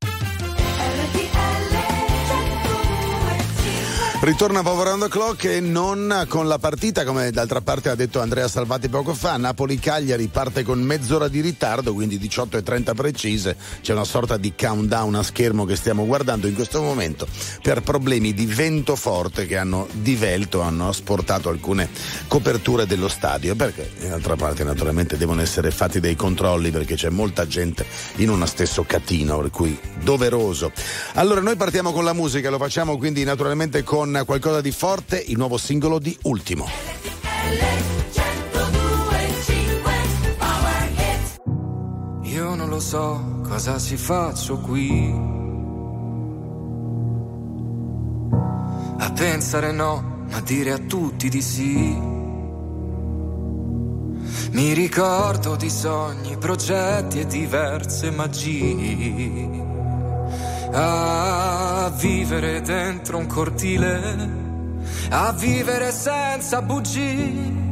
Ritorna 4.22 4.62
the 4.62 5.08
Clock 5.08 5.46
e 5.46 5.62
non 5.62 6.26
con 6.28 6.46
la 6.50 6.60
partita, 6.60 7.06
come 7.06 7.32
d'altra 7.32 7.62
parte 7.62 7.88
ha 7.88 7.96
detto 7.96 8.20
Andrea 8.20 8.50
Salvati 8.50 8.90
poco 8.90 9.14
fa. 9.14 9.38
Napoli-Cagliari 9.38 10.28
parte 10.28 10.64
con 10.64 10.82
mezz'ora 10.82 11.30
di 11.30 11.40
ritardo, 11.40 11.94
quindi 11.94 12.20
18.30 12.20 12.96
precise. 12.96 13.56
C'è 13.82 13.94
una 13.94 14.04
sorta 14.04 14.36
di 14.36 14.54
countdown 14.54 15.16
a 15.16 15.24
schermo 15.24 15.64
che 15.64 15.78
stiamo 15.78 16.06
guardando 16.06 16.48
in 16.48 16.54
questo 16.54 16.82
momento 16.82 17.28
per 17.62 17.82
problemi 17.82 18.34
di 18.34 18.46
vento 18.46 18.98
forte 18.98 19.46
che 19.46 19.56
hanno 19.56 19.88
divelto, 19.94 20.60
hanno 20.60 20.90
asportato 20.90 21.48
alcune 21.48 21.88
coperture 22.28 22.86
dello 22.86 23.08
stadio. 23.08 23.56
Perché, 23.56 23.90
d'altra 24.02 24.36
parte, 24.36 24.66
naturalmente 24.66 25.16
devono 25.16 25.40
essere 25.40 25.72
fatti 25.72 26.02
dei 26.02 26.18
controlli 26.18 26.72
perché 26.72 26.96
c'è 26.96 27.10
molta 27.10 27.48
gente 27.48 27.86
in 28.18 28.30
uno 28.30 28.46
stesso 28.46 28.84
catino, 28.84 29.40
per 29.40 29.50
cui 29.50 29.80
doveroso. 30.04 30.74
Allora, 31.14 31.40
noi 31.40 31.56
partiamo 31.56 31.94
con 31.94 32.04
la 32.04 32.14
musica, 32.14 32.50
lo 32.50 32.58
facciamo 32.58 32.98
quindi 32.98 33.24
naturalmente 33.24 33.82
con 33.82 34.08
qualcosa 34.26 34.62
di 34.62 34.72
forte, 34.72 35.24
il 35.28 35.38
nuovo 35.38 35.58
singolo 35.58 36.00
di 36.00 36.18
Ultimo. 36.24 36.68
Io 42.24 42.56
non 42.56 42.70
lo 42.70 42.80
so 42.80 43.42
cosa 43.48 43.78
si 43.80 43.98
faccio 43.98 44.58
qui. 44.58 45.14
A 48.98 49.12
pensare 49.12 49.72
no, 49.72 50.26
ma 50.30 50.40
dire 50.42 50.72
a 50.72 50.78
tutti 50.78 51.30
di 51.30 51.42
sì. 51.42 52.18
Mi 54.52 54.74
ricordo 54.74 55.56
di 55.56 55.70
sogni, 55.70 56.38
progetti 56.38 57.20
e 57.20 57.28
diverse 57.28 58.12
magie. 58.12 59.79
A 60.72 61.92
vivere 61.98 62.62
dentro 62.62 63.18
un 63.18 63.26
cortile, 63.26 64.30
a 65.10 65.32
vivere 65.32 65.92
senza 65.92 66.62
bugie. 66.62 67.68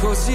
Così, 0.00 0.34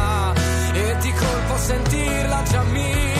sentirla 1.71 2.43
già 2.43 2.63
mia. 2.63 3.10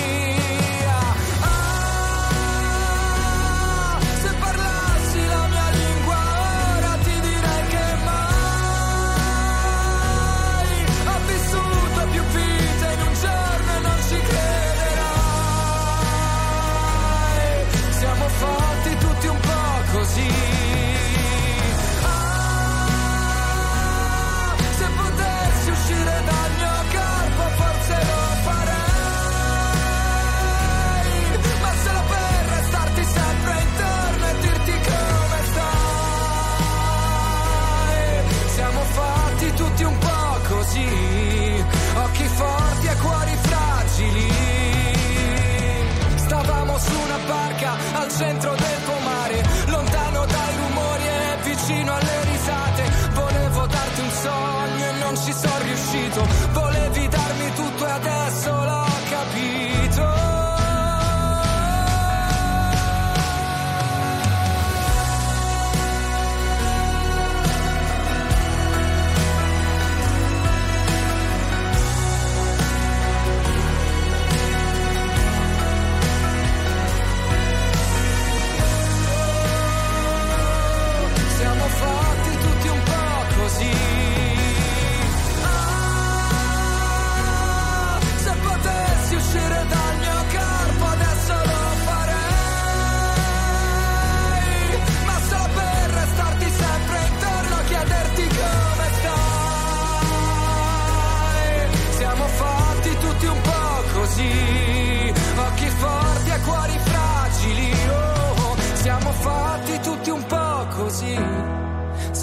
Centro 48.21 48.50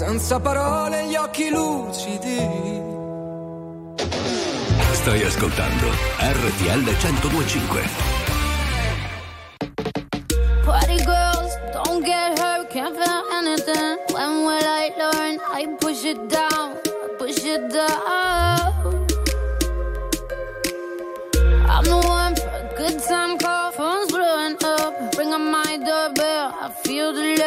senza 0.09 0.39
parole 0.39 1.05
gli 1.05 1.15
occhi 1.15 1.49
lucidi. 1.51 2.37
Stai 4.93 5.21
ascoltando 5.21 5.85
RTL 6.17 6.83
1025. 6.83 7.89
Party 10.65 10.95
girls, 11.03 11.53
don't 11.71 12.03
get 12.03 12.39
hurt, 12.39 12.69
can't 12.71 12.95
feel 12.95 13.23
anything. 13.39 13.99
When 14.11 14.45
will 14.45 14.65
I 14.65 14.91
learn? 14.97 15.37
I 15.53 15.67
push 15.77 16.03
it 16.03 16.27
down, 16.27 16.79
push 17.19 17.45
it 17.45 17.71
down. 17.71 19.05
I'm 21.67 21.83
the 21.83 22.01
one 22.07 22.35
for 22.35 22.49
a 22.49 22.73
good 22.75 22.99
time 23.07 23.37
call, 23.37 23.71
phone's 23.73 24.11
blowing 24.11 24.57
up. 24.63 25.11
Bring 25.11 25.33
on 25.33 25.51
my 25.51 25.77
doorbell, 25.77 26.55
I 26.59 26.71
feel 26.83 27.13
the 27.13 27.38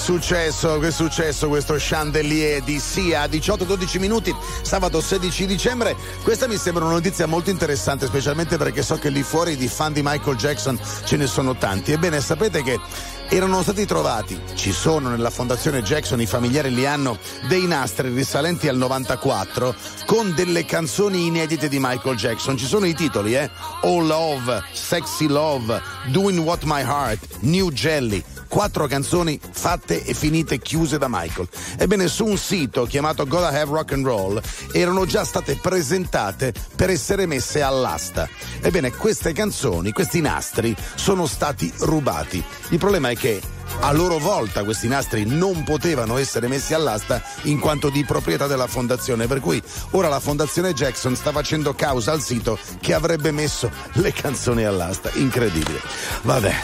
successo? 0.00 0.78
Che 0.78 0.88
è 0.88 0.90
successo 0.90 1.48
questo 1.48 1.74
chandelier 1.78 2.62
di 2.62 2.78
Sia 2.78 3.22
a 3.22 3.26
18-12 3.26 3.98
minuti, 3.98 4.34
sabato 4.62 5.00
16 5.00 5.44
dicembre? 5.44 5.94
Questa 6.22 6.48
mi 6.48 6.56
sembra 6.56 6.84
una 6.84 6.94
notizia 6.94 7.26
molto 7.26 7.50
interessante, 7.50 8.06
specialmente 8.06 8.56
perché 8.56 8.82
so 8.82 8.96
che 8.96 9.10
lì 9.10 9.22
fuori 9.22 9.56
di 9.56 9.68
fan 9.68 9.92
di 9.92 10.00
Michael 10.02 10.36
Jackson 10.36 10.78
ce 11.04 11.16
ne 11.16 11.26
sono 11.26 11.54
tanti. 11.54 11.92
Ebbene, 11.92 12.20
sapete 12.22 12.62
che 12.62 12.80
erano 13.28 13.62
stati 13.62 13.84
trovati, 13.84 14.40
ci 14.54 14.72
sono 14.72 15.10
nella 15.10 15.30
fondazione 15.30 15.82
Jackson, 15.82 16.20
i 16.20 16.26
familiari 16.26 16.74
li 16.74 16.86
hanno, 16.86 17.18
dei 17.46 17.66
nastri 17.66 18.08
risalenti 18.08 18.68
al 18.68 18.76
94 18.78 19.74
con 20.06 20.32
delle 20.34 20.64
canzoni 20.64 21.26
inedite 21.26 21.68
di 21.68 21.78
Michael 21.78 22.16
Jackson. 22.16 22.56
Ci 22.56 22.66
sono 22.66 22.86
i 22.86 22.94
titoli, 22.94 23.34
eh? 23.34 23.50
All 23.82 24.06
Love, 24.06 24.64
Sexy 24.72 25.26
Love, 25.26 25.80
Doing 26.06 26.38
What 26.38 26.62
My 26.64 26.80
Heart, 26.80 27.40
New 27.40 27.70
Jelly. 27.70 28.39
Quattro 28.50 28.88
canzoni 28.88 29.38
fatte 29.52 30.04
e 30.04 30.12
finite 30.12 30.58
chiuse 30.58 30.98
da 30.98 31.06
Michael. 31.08 31.48
Ebbene, 31.78 32.08
su 32.08 32.26
un 32.26 32.36
sito 32.36 32.84
chiamato 32.84 33.24
Gotta 33.24 33.46
Have 33.46 33.70
Rock 33.70 33.92
and 33.92 34.04
Roll 34.04 34.42
erano 34.72 35.06
già 35.06 35.22
state 35.24 35.54
presentate 35.54 36.52
per 36.74 36.90
essere 36.90 37.26
messe 37.26 37.62
all'asta. 37.62 38.28
Ebbene, 38.60 38.90
queste 38.90 39.32
canzoni, 39.32 39.92
questi 39.92 40.20
nastri, 40.20 40.74
sono 40.96 41.26
stati 41.26 41.72
rubati. 41.78 42.42
Il 42.70 42.78
problema 42.78 43.10
è 43.10 43.16
che 43.16 43.40
a 43.82 43.92
loro 43.92 44.18
volta 44.18 44.64
questi 44.64 44.88
nastri 44.88 45.24
non 45.24 45.62
potevano 45.62 46.18
essere 46.18 46.48
messi 46.48 46.74
all'asta 46.74 47.22
in 47.42 47.60
quanto 47.60 47.88
di 47.88 48.04
proprietà 48.04 48.48
della 48.48 48.66
fondazione, 48.66 49.28
per 49.28 49.38
cui 49.38 49.62
ora 49.90 50.08
la 50.08 50.18
fondazione 50.18 50.74
Jackson 50.74 51.14
sta 51.14 51.30
facendo 51.30 51.72
causa 51.74 52.10
al 52.10 52.20
sito 52.20 52.58
che 52.80 52.94
avrebbe 52.94 53.30
messo 53.30 53.70
le 53.92 54.12
canzoni 54.12 54.64
all'asta. 54.64 55.08
Incredibile. 55.14 55.80
Vabbè, 56.22 56.54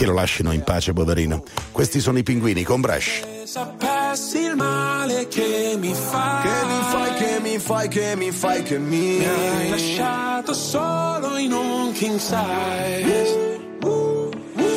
che 0.00 0.06
lo 0.06 0.14
lasciano 0.14 0.52
in 0.52 0.62
pace, 0.62 0.94
poverino. 0.94 1.42
Questi 1.72 2.00
sono 2.00 2.16
i 2.16 2.22
pinguini 2.22 2.62
con 2.62 2.80
Brush. 2.80 3.20
Sapessi 3.44 4.38
il 4.38 4.56
male 4.56 5.28
che 5.28 5.76
mi 5.78 5.92
fai. 5.92 6.42
Che 6.42 6.66
mi 6.66 6.80
fai, 6.90 7.14
che 7.16 7.40
mi 7.42 7.58
fai, 7.58 7.88
che 7.88 8.16
mi 8.16 8.30
fai, 8.30 8.62
che 8.62 8.78
mi 8.78 9.18
Mi 9.18 9.26
hai 9.26 9.68
lasciato 9.68 10.54
solo 10.54 11.36
in 11.36 11.52
un 11.52 11.92
king 11.92 12.18
size. 12.18 13.58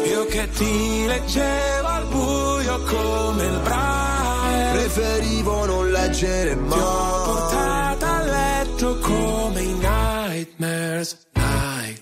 Io 0.09 0.25
che 0.25 0.49
ti 0.49 1.05
leggevo 1.07 1.87
al 1.87 2.05
buio 2.07 2.83
come 2.83 3.45
il 3.45 3.59
braille. 3.63 4.71
Preferivo 4.73 5.65
non 5.65 5.89
leggere 5.89 6.55
mai. 6.55 6.77
Ti 6.77 6.83
ho 6.83 7.23
portata 7.23 8.15
a 8.15 8.23
letto 8.23 8.97
come 8.99 9.61
i 9.61 9.73
nightmares. 9.73 11.31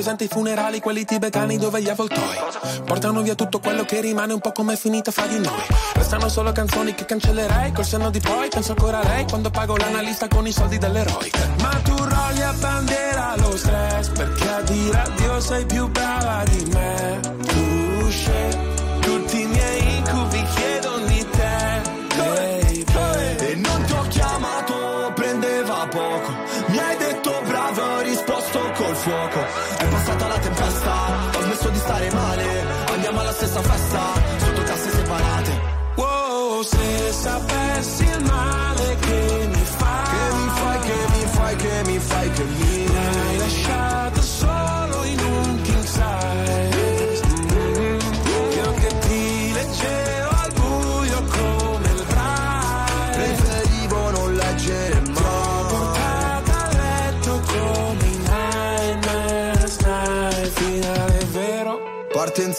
Presente 0.00 0.24
i 0.24 0.28
funerali, 0.28 0.80
quelli 0.80 1.04
tibetani 1.04 1.58
dove 1.58 1.82
gli 1.82 1.88
avvoltoi 1.90 2.38
Portano 2.86 3.20
via 3.20 3.34
tutto 3.34 3.58
quello 3.58 3.84
che 3.84 4.00
rimane 4.00 4.32
un 4.32 4.40
po' 4.40 4.50
come 4.50 4.72
è 4.72 4.76
finita 4.76 5.10
fra 5.10 5.26
di 5.26 5.38
noi 5.38 5.62
Restano 5.92 6.30
solo 6.30 6.52
canzoni 6.52 6.94
che 6.94 7.04
cancellerei 7.04 7.70
Col 7.72 7.84
senno 7.84 8.08
di 8.08 8.18
poi 8.18 8.48
penso 8.48 8.70
ancora 8.70 9.00
a 9.00 9.04
lei 9.06 9.26
Quando 9.26 9.50
pago 9.50 9.76
l'analista 9.76 10.26
con 10.26 10.46
i 10.46 10.52
soldi 10.52 10.78
dell'eroe 10.78 11.30
Ma 11.60 11.78
tu 11.82 11.96
rogli 11.96 12.40
a 12.40 12.54
bandiera 12.58 13.34
lo 13.36 13.54
stress 13.54 14.08
Perché 14.08 14.48
a 14.48 14.60
dire 14.62 14.98
addio 14.98 15.40
sei 15.40 15.66
più 15.66 15.86
brava 15.88 16.44
di 16.44 16.64
me 16.72 17.20
Tu 17.20 18.08
scegli 18.08 18.68
tutti 19.00 19.40
i 19.42 19.46
miei 19.46 19.96
incubi 19.96 20.42
chiedono 20.54 21.04
di 21.04 21.26
te 21.30 21.98
baby. 22.16 23.46
E 23.46 23.54
non 23.56 23.84
ti 23.84 23.92
ho 23.92 24.02
chiamato, 24.08 25.12
prendeva 25.14 25.86
poco. 25.90 26.32
Mi 26.66 26.78
hai 26.78 26.96
detto 26.96 27.40
bravo, 27.46 27.82
ho 27.82 28.00
risposto 28.00 28.72
col 28.76 28.96
fuoco. 28.96 29.40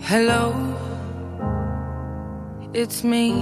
Hello, 0.00 0.54
it's 2.72 3.02
me. 3.02 3.32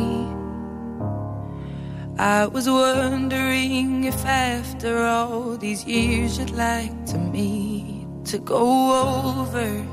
I 2.18 2.46
was 2.46 2.66
wondering 2.66 4.04
if 4.04 4.24
after 4.24 5.04
all 5.04 5.58
these 5.58 5.84
years 5.84 6.38
you'd 6.38 6.52
like 6.52 7.04
to 7.08 7.18
meet 7.18 8.06
to 8.24 8.38
go 8.38 9.42
over 9.44 9.86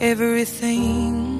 everything. 0.00 1.39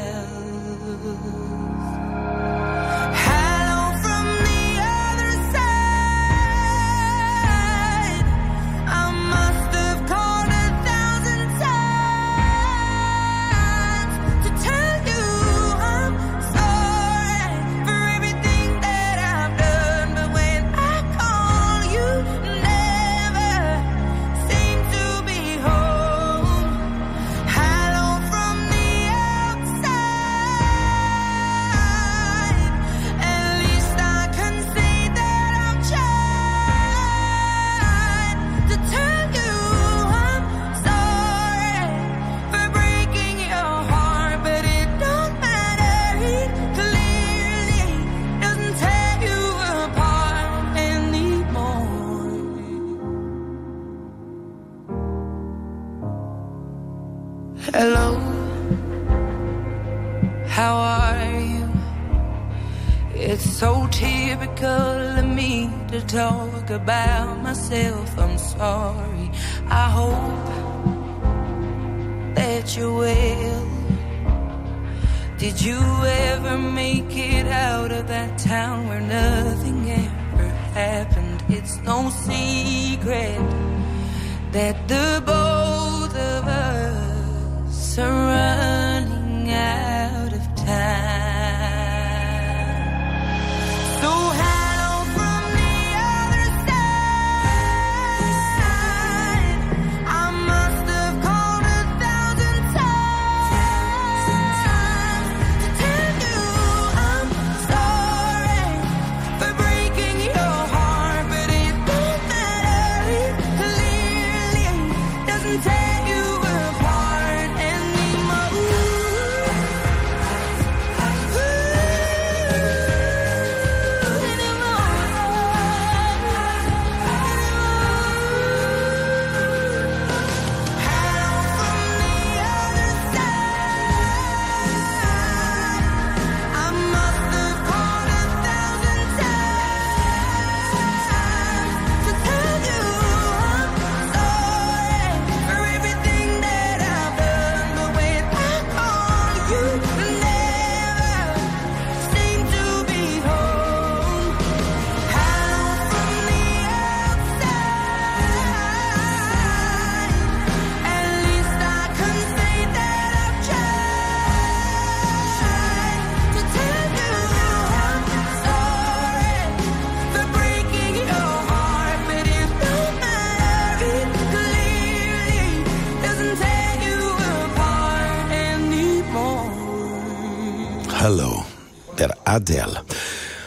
Adele. 182.35 182.83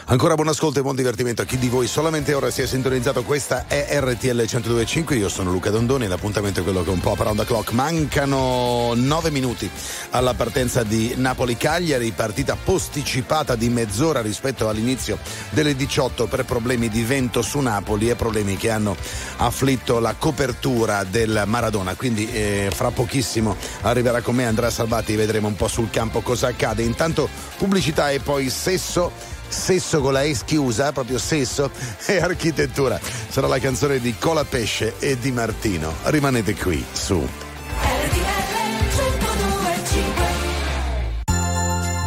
Ancora 0.06 0.34
buon 0.34 0.48
ascolto 0.48 0.80
e 0.80 0.82
buon 0.82 0.96
divertimento 0.96 1.40
a 1.40 1.46
chi 1.46 1.56
di 1.56 1.70
voi 1.70 1.86
solamente 1.86 2.34
ora 2.34 2.50
si 2.50 2.60
è 2.60 2.66
sintonizzato. 2.66 3.22
Questa 3.22 3.64
è 3.66 3.88
RTL 3.90 4.36
1025. 4.36 5.16
Io 5.16 5.30
sono 5.30 5.50
Luca 5.50 5.70
Dondoni. 5.70 6.06
L'appuntamento 6.06 6.60
è 6.60 6.62
quello 6.62 6.82
che 6.82 6.90
è 6.90 6.92
un 6.92 7.00
po' 7.00 7.16
around 7.18 7.38
the 7.38 7.46
clock. 7.46 7.72
Mancano 7.72 8.92
nove 8.94 9.30
minuti 9.30 9.68
alla 10.10 10.34
partenza 10.34 10.82
di 10.82 11.14
Napoli-Cagliari, 11.16 12.10
partita 12.10 12.54
posticipata 12.54 13.56
di 13.56 13.70
mezz'ora 13.70 14.20
rispetto 14.20 14.68
all'inizio 14.68 15.18
delle 15.48 15.74
18 15.74 16.26
per 16.26 16.44
problemi 16.44 16.90
di 16.90 17.02
vento 17.02 17.40
su 17.40 17.60
Napoli 17.60 18.10
e 18.10 18.14
problemi 18.14 18.58
che 18.58 18.68
hanno 18.68 18.94
afflitto 19.38 20.00
la 20.00 20.14
copertura 20.18 21.04
del 21.04 21.44
Maradona. 21.46 21.94
Quindi 21.94 22.30
eh, 22.30 22.70
fra 22.74 22.90
pochissimo 22.90 23.56
arriverà 23.80 24.20
con 24.20 24.34
me 24.34 24.44
Andrea 24.44 24.68
Salvati 24.68 25.16
vedremo 25.16 25.48
un 25.48 25.56
po' 25.56 25.66
sul 25.66 25.88
campo 25.88 26.20
cosa 26.20 26.48
accade. 26.48 26.82
Intanto 26.82 27.26
pubblicità 27.56 28.10
e 28.10 28.20
poi 28.20 28.50
sesso 28.50 29.32
Sesso 29.48 30.00
con 30.00 30.12
la 30.12 30.22
S 30.22 30.42
chiusa, 30.44 30.92
proprio 30.92 31.18
sesso 31.18 31.70
e 32.06 32.18
architettura. 32.18 33.00
Sarà 33.28 33.46
la 33.46 33.58
canzone 33.58 34.00
di 34.00 34.14
Cola 34.18 34.44
Pesce 34.44 34.94
e 34.98 35.18
di 35.18 35.32
Martino. 35.32 35.92
Rimanete 36.04 36.54
qui 36.54 36.84
su. 36.92 37.26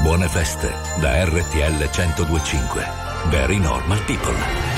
Buone 0.02 0.28
feste 0.30 0.72
da 1.00 1.26
RTL 1.26 1.90
1025. 1.94 2.86
Very 3.30 3.58
normal 3.58 4.00
people. 4.06 4.77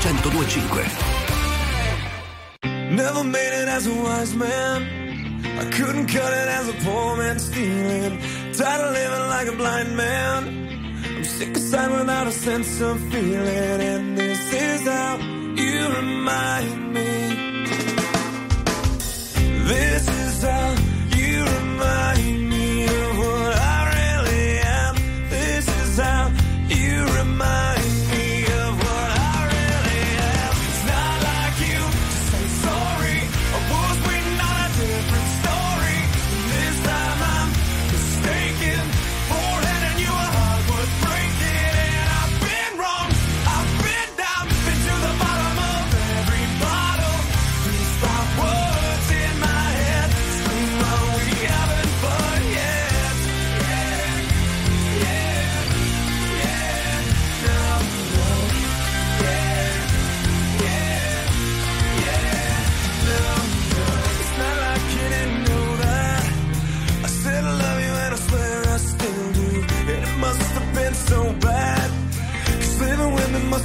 1025. 0.00 0.99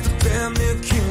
the 0.04 0.30
damn 0.30 0.54
near 0.54 0.76
king. 0.82 1.05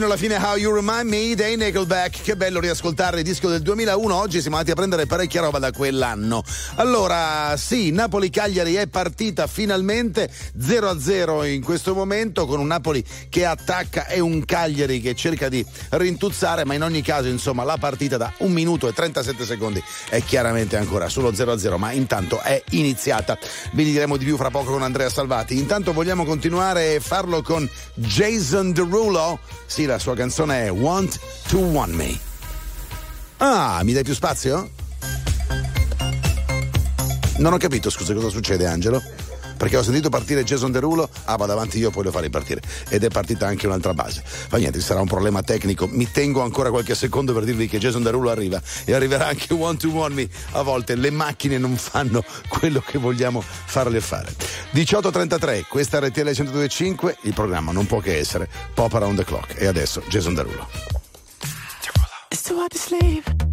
fino 0.00 0.12
alla 0.14 0.18
fine 0.18 0.36
How 0.36 0.56
You 0.56 0.74
Remind 0.74 1.10
Me 1.10 1.34
dei 1.34 1.58
Nickelback. 1.58 2.22
Che 2.22 2.34
bello 2.34 2.58
riascoltare 2.58 3.18
il 3.18 3.22
disco 3.22 3.50
del 3.50 3.60
2001. 3.60 4.14
Oggi 4.14 4.40
siamo 4.40 4.56
andati 4.56 4.72
a 4.72 4.74
prendere 4.74 5.04
parecchia 5.04 5.42
roba 5.42 5.58
da 5.58 5.72
quell'anno. 5.72 6.42
Allora, 6.76 7.54
sì, 7.58 7.90
Napoli-Cagliari 7.90 8.76
è 8.76 8.86
partita 8.86 9.46
finalmente 9.46 10.30
0-0 10.58 11.44
in 11.52 11.62
questo 11.62 11.92
momento 11.92 12.46
con 12.46 12.60
un 12.60 12.68
Napoli 12.68 13.04
che 13.28 13.44
attacca 13.44 14.06
e 14.06 14.20
un 14.20 14.42
Cagliari 14.46 15.02
che 15.02 15.14
cerca 15.14 15.50
di 15.50 15.62
rintuzzare, 15.90 16.64
ma 16.64 16.72
in 16.72 16.82
ogni 16.82 17.02
caso, 17.02 17.28
insomma, 17.28 17.62
la 17.64 17.76
partita 17.76 18.16
da 18.16 18.32
1 18.38 18.50
minuto 18.50 18.88
e 18.88 18.94
37 18.94 19.44
secondi 19.44 19.84
è 20.08 20.22
chiaramente 20.22 20.78
ancora 20.78 21.10
solo 21.10 21.30
0-0, 21.30 21.76
ma 21.76 21.92
intanto 21.92 22.40
è 22.40 22.62
iniziata. 22.70 23.36
Vi 23.72 23.84
diremo 23.84 24.16
di 24.16 24.24
più 24.24 24.38
fra 24.38 24.48
poco 24.48 24.70
con 24.70 24.82
Andrea 24.82 25.10
Salvati. 25.10 25.58
Intanto 25.58 25.92
vogliamo 25.92 26.24
continuare 26.24 26.94
e 26.94 27.00
farlo 27.00 27.42
con 27.42 27.68
Jason 27.92 28.72
Derulo. 28.72 29.40
Sì, 29.66 29.88
la 29.90 29.98
sua 29.98 30.14
canzone 30.14 30.66
è 30.66 30.70
Want 30.70 31.18
to 31.48 31.58
Want 31.58 31.92
Me. 31.92 32.18
Ah, 33.38 33.80
mi 33.82 33.92
dai 33.92 34.04
più 34.04 34.14
spazio? 34.14 34.70
Non 37.38 37.52
ho 37.52 37.56
capito, 37.56 37.90
scusa, 37.90 38.14
cosa 38.14 38.28
succede 38.28 38.66
Angelo? 38.66 39.02
perché 39.60 39.76
ho 39.76 39.82
sentito 39.82 40.08
partire 40.08 40.42
Jason 40.42 40.72
Derulo, 40.72 41.06
ah 41.24 41.36
va 41.36 41.44
davanti 41.44 41.76
io, 41.76 41.90
poi 41.90 42.04
lo 42.04 42.10
farei 42.10 42.30
partire. 42.30 42.62
Ed 42.88 43.04
è 43.04 43.08
partita 43.08 43.46
anche 43.46 43.66
un'altra 43.66 43.92
base. 43.92 44.22
Ma 44.48 44.56
niente, 44.56 44.80
sarà 44.80 45.02
un 45.02 45.06
problema 45.06 45.42
tecnico. 45.42 45.86
Mi 45.86 46.10
tengo 46.10 46.40
ancora 46.40 46.70
qualche 46.70 46.94
secondo 46.94 47.34
per 47.34 47.44
dirvi 47.44 47.68
che 47.68 47.76
Jason 47.76 48.02
Derulo 48.02 48.30
arriva 48.30 48.58
e 48.86 48.94
arriverà 48.94 49.26
anche 49.26 49.52
One 49.52 49.76
to 49.76 49.94
One 49.94 50.14
Me. 50.14 50.28
A 50.52 50.62
volte 50.62 50.94
le 50.94 51.10
macchine 51.10 51.58
non 51.58 51.76
fanno 51.76 52.24
quello 52.48 52.80
che 52.80 52.96
vogliamo 52.96 53.42
farle 53.42 54.00
fare. 54.00 54.32
18.33, 54.72 55.64
questa 55.68 55.98
è 55.98 56.06
RTL 56.06 56.28
102.5 56.28 57.16
il 57.24 57.34
programma 57.34 57.70
non 57.70 57.84
può 57.84 58.00
che 58.00 58.16
essere 58.16 58.48
Pop 58.72 58.94
Around 58.94 59.18
the 59.18 59.24
Clock. 59.26 59.60
E 59.60 59.66
adesso 59.66 60.02
Jason 60.08 60.32
Derulo. 60.32 60.66
It's 62.30 62.44
too 62.44 62.58
hard 62.58 62.70
to 62.70 62.78
sleep. 62.78 63.49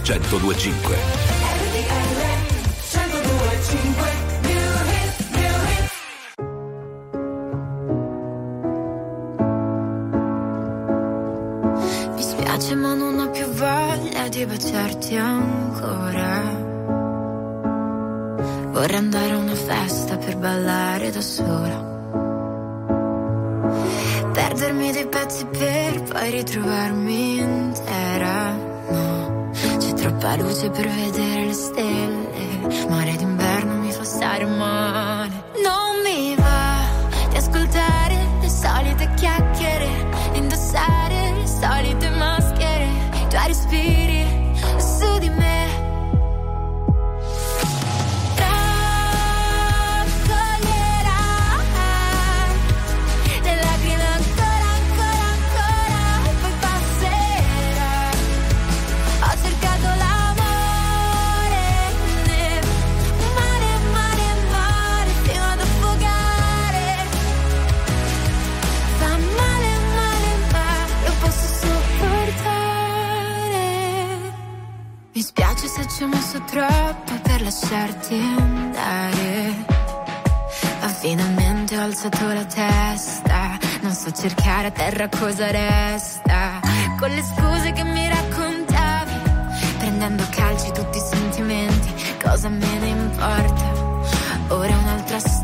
102.5 0.00 1.13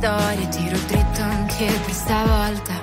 storia. 0.01 0.48
Tiro 0.48 0.78
dritto 0.86 1.20
anche 1.20 1.66
per 1.66 1.93
stavolta. 1.93 2.80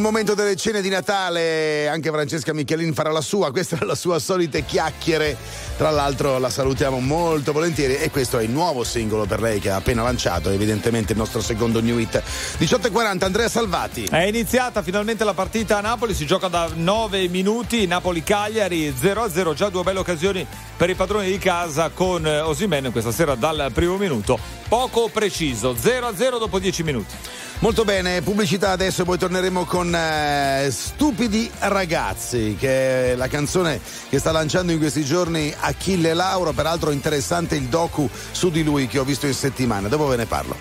Il 0.00 0.06
momento 0.06 0.34
delle 0.34 0.56
cene 0.56 0.80
di 0.80 0.88
Natale, 0.88 1.86
anche 1.86 2.08
Francesca 2.08 2.54
Michelin 2.54 2.94
farà 2.94 3.10
la 3.12 3.20
sua, 3.20 3.50
questa 3.50 3.78
è 3.78 3.84
la 3.84 3.94
sua 3.94 4.18
solite 4.18 4.64
chiacchiere, 4.64 5.36
tra 5.80 5.88
l'altro 5.88 6.36
la 6.36 6.50
salutiamo 6.50 7.00
molto 7.00 7.52
volentieri 7.52 7.96
e 7.96 8.10
questo 8.10 8.38
è 8.38 8.42
il 8.42 8.50
nuovo 8.50 8.84
singolo 8.84 9.24
per 9.24 9.40
lei 9.40 9.60
che 9.60 9.70
ha 9.70 9.76
appena 9.76 10.02
lanciato, 10.02 10.50
evidentemente 10.50 11.12
il 11.12 11.18
nostro 11.18 11.40
secondo 11.40 11.80
new 11.80 11.96
hit. 11.96 12.22
18.40 12.58 13.24
Andrea 13.24 13.48
Salvati. 13.48 14.04
È 14.04 14.24
iniziata 14.24 14.82
finalmente 14.82 15.24
la 15.24 15.32
partita 15.32 15.78
a 15.78 15.80
Napoli, 15.80 16.12
si 16.12 16.26
gioca 16.26 16.48
da 16.48 16.68
9 16.74 17.28
minuti, 17.28 17.86
Napoli-Cagliari 17.86 18.90
0-0, 18.90 19.54
già 19.54 19.70
due 19.70 19.82
belle 19.82 20.00
occasioni 20.00 20.46
per 20.76 20.90
i 20.90 20.94
padroni 20.94 21.30
di 21.30 21.38
casa 21.38 21.88
con 21.88 22.26
eh, 22.26 22.40
Osimhen 22.40 22.92
questa 22.92 23.10
sera 23.10 23.34
dal 23.34 23.70
primo 23.72 23.96
minuto, 23.96 24.38
poco 24.68 25.08
preciso, 25.10 25.72
0-0 25.72 26.38
dopo 26.38 26.58
10 26.58 26.82
minuti. 26.82 27.14
Molto 27.60 27.84
bene, 27.84 28.22
pubblicità 28.22 28.70
adesso, 28.70 29.04
poi 29.04 29.18
torneremo 29.18 29.66
con 29.66 29.94
eh, 29.94 30.70
Stupidi 30.70 31.50
ragazzi, 31.58 32.56
che 32.58 33.12
è 33.12 33.14
la 33.16 33.28
canzone 33.28 33.78
che 34.08 34.18
sta 34.18 34.32
lanciando 34.32 34.72
in 34.72 34.78
questi 34.78 35.04
giorni 35.04 35.54
Achille 35.70 36.14
Lauro, 36.14 36.52
peraltro 36.52 36.90
interessante 36.90 37.54
il 37.56 37.68
docu 37.68 38.08
su 38.10 38.50
di 38.50 38.62
lui 38.62 38.86
che 38.86 38.98
ho 38.98 39.04
visto 39.04 39.26
in 39.26 39.34
settimana, 39.34 39.88
dopo 39.88 40.06
ve 40.06 40.16
ne 40.16 40.26
parlo. 40.26 40.56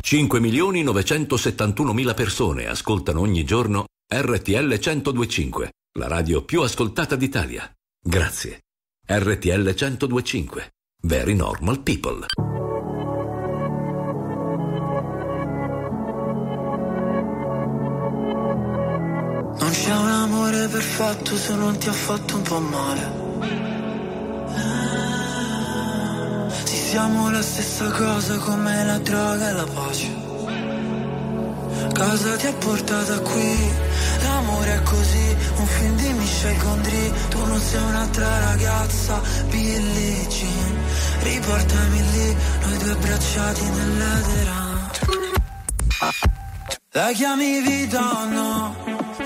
5 0.00 0.40
milioni 0.40 0.82
971 0.82 1.92
mila 1.92 2.14
persone 2.14 2.66
ascoltano 2.66 3.20
ogni 3.20 3.44
giorno 3.44 3.86
RTL 4.12 4.78
1025, 4.78 5.70
la 5.98 6.06
radio 6.06 6.44
più 6.44 6.60
ascoltata 6.60 7.16
d'Italia. 7.16 7.70
Grazie. 7.98 8.60
RTL 9.06 9.74
1025. 9.74 10.70
Very 11.04 11.34
normal 11.34 11.80
people. 11.80 12.26
Non 19.58 19.70
c'è 19.70 19.94
un 19.94 20.08
amore 20.08 20.68
perfetto 20.68 21.36
se 21.36 21.54
non 21.54 21.76
ti 21.78 21.88
ha 21.88 21.92
fatto 21.92 22.36
un 22.36 22.42
po' 22.42 22.60
male. 22.60 23.20
Sì, 26.64 26.76
siamo 26.76 27.30
la 27.30 27.42
stessa 27.42 27.90
cosa 27.90 28.36
come 28.38 28.84
la 28.84 28.98
droga 28.98 29.48
e 29.48 29.52
la 29.52 29.66
pace. 29.74 30.20
Cosa 31.94 32.36
ti 32.36 32.46
ha 32.46 32.52
portata 32.54 33.20
qui? 33.20 33.70
L'amore 34.22 34.74
è 34.74 34.82
così, 34.82 35.36
un 35.56 35.66
film 35.66 35.96
di 35.96 36.12
Michel 36.12 36.56
Gondry. 36.58 37.12
Tu 37.28 37.44
non 37.46 37.60
sei 37.60 37.82
un'altra 37.82 38.38
ragazza, 38.38 39.20
Billie 39.48 40.26
Jean. 40.28 40.76
Riportami 41.20 42.10
lì, 42.12 42.36
noi 42.64 42.78
due 42.78 42.92
abbracciati 42.92 43.64
nell'edera. 43.70 44.70
La 46.94 47.10
chiami 47.12 47.60
vita 47.62 48.00
o 48.00 48.24
no? 48.26 48.91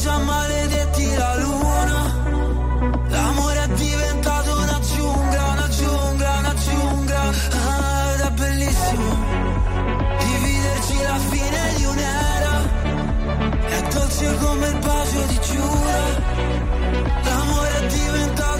siamo 0.00 0.24
maledetti 0.24 1.14
la 1.14 1.36
luna. 1.36 1.98
L'amore 3.08 3.62
è 3.64 3.68
diventato 3.74 4.50
una 4.56 4.80
giungla, 4.80 5.42
una 5.52 5.68
giungla, 5.68 6.30
una 6.38 6.54
giungla. 6.54 7.20
Ah, 7.20 8.12
Ed 8.14 8.20
è 8.20 8.30
bellissimo 8.30 9.08
Dividerci 10.24 10.96
la 11.02 11.18
fine 11.32 11.60
di 11.76 11.84
un'era. 11.84 12.54
È 13.76 13.80
dolce 13.92 14.36
come 14.38 14.66
il 14.68 14.78
bacio 14.78 15.20
di 15.28 15.38
Giura. 15.48 16.00
L'amore 17.24 17.78
è 17.80 17.86
diventato 17.86 18.59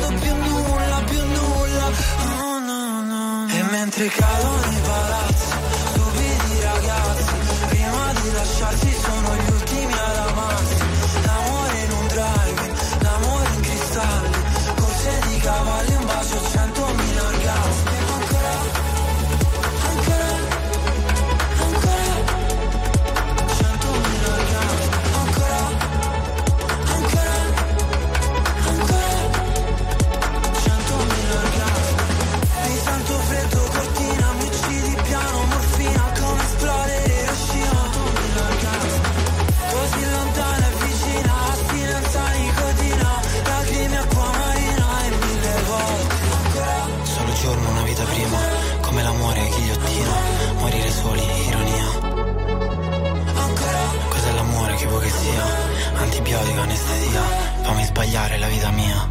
vivo 56.61 56.63
anestesia, 56.63 57.23
fammi 57.63 57.85
sbagliare 57.85 58.39
la 58.39 58.49
vita 58.49 58.71
mia. 58.71 59.09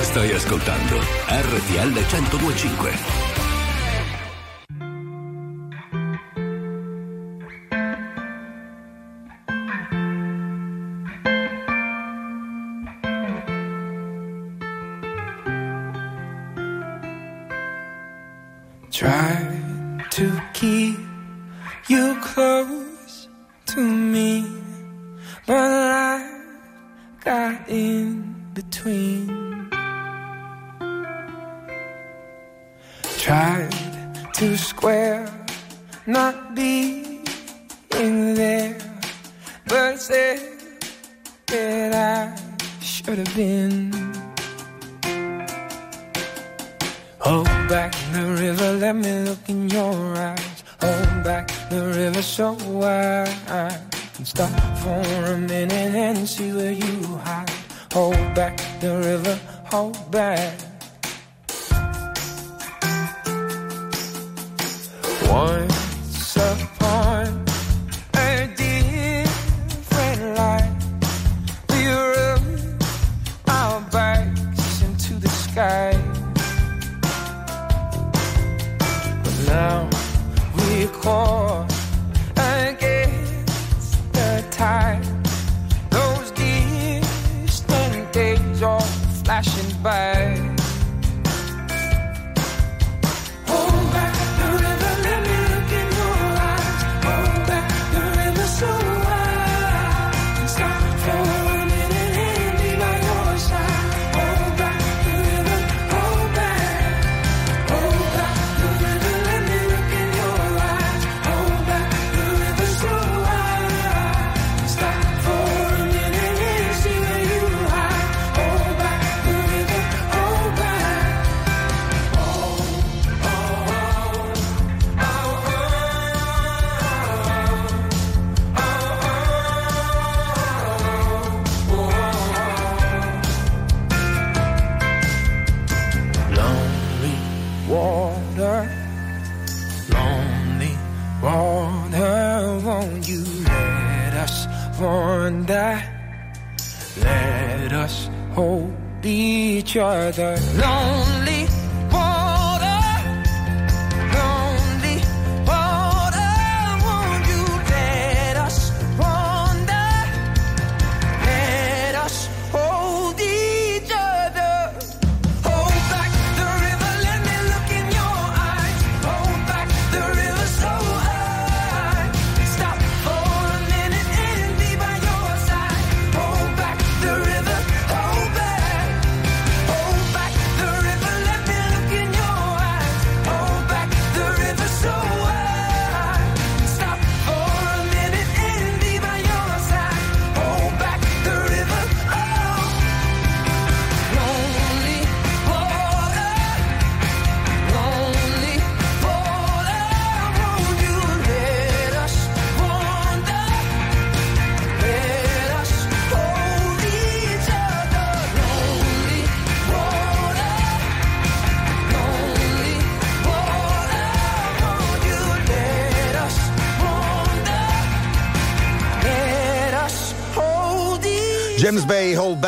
Stai 0.00 0.32
ascoltando 0.32 0.98
RTL 1.28 1.92
1025. 1.92 3.57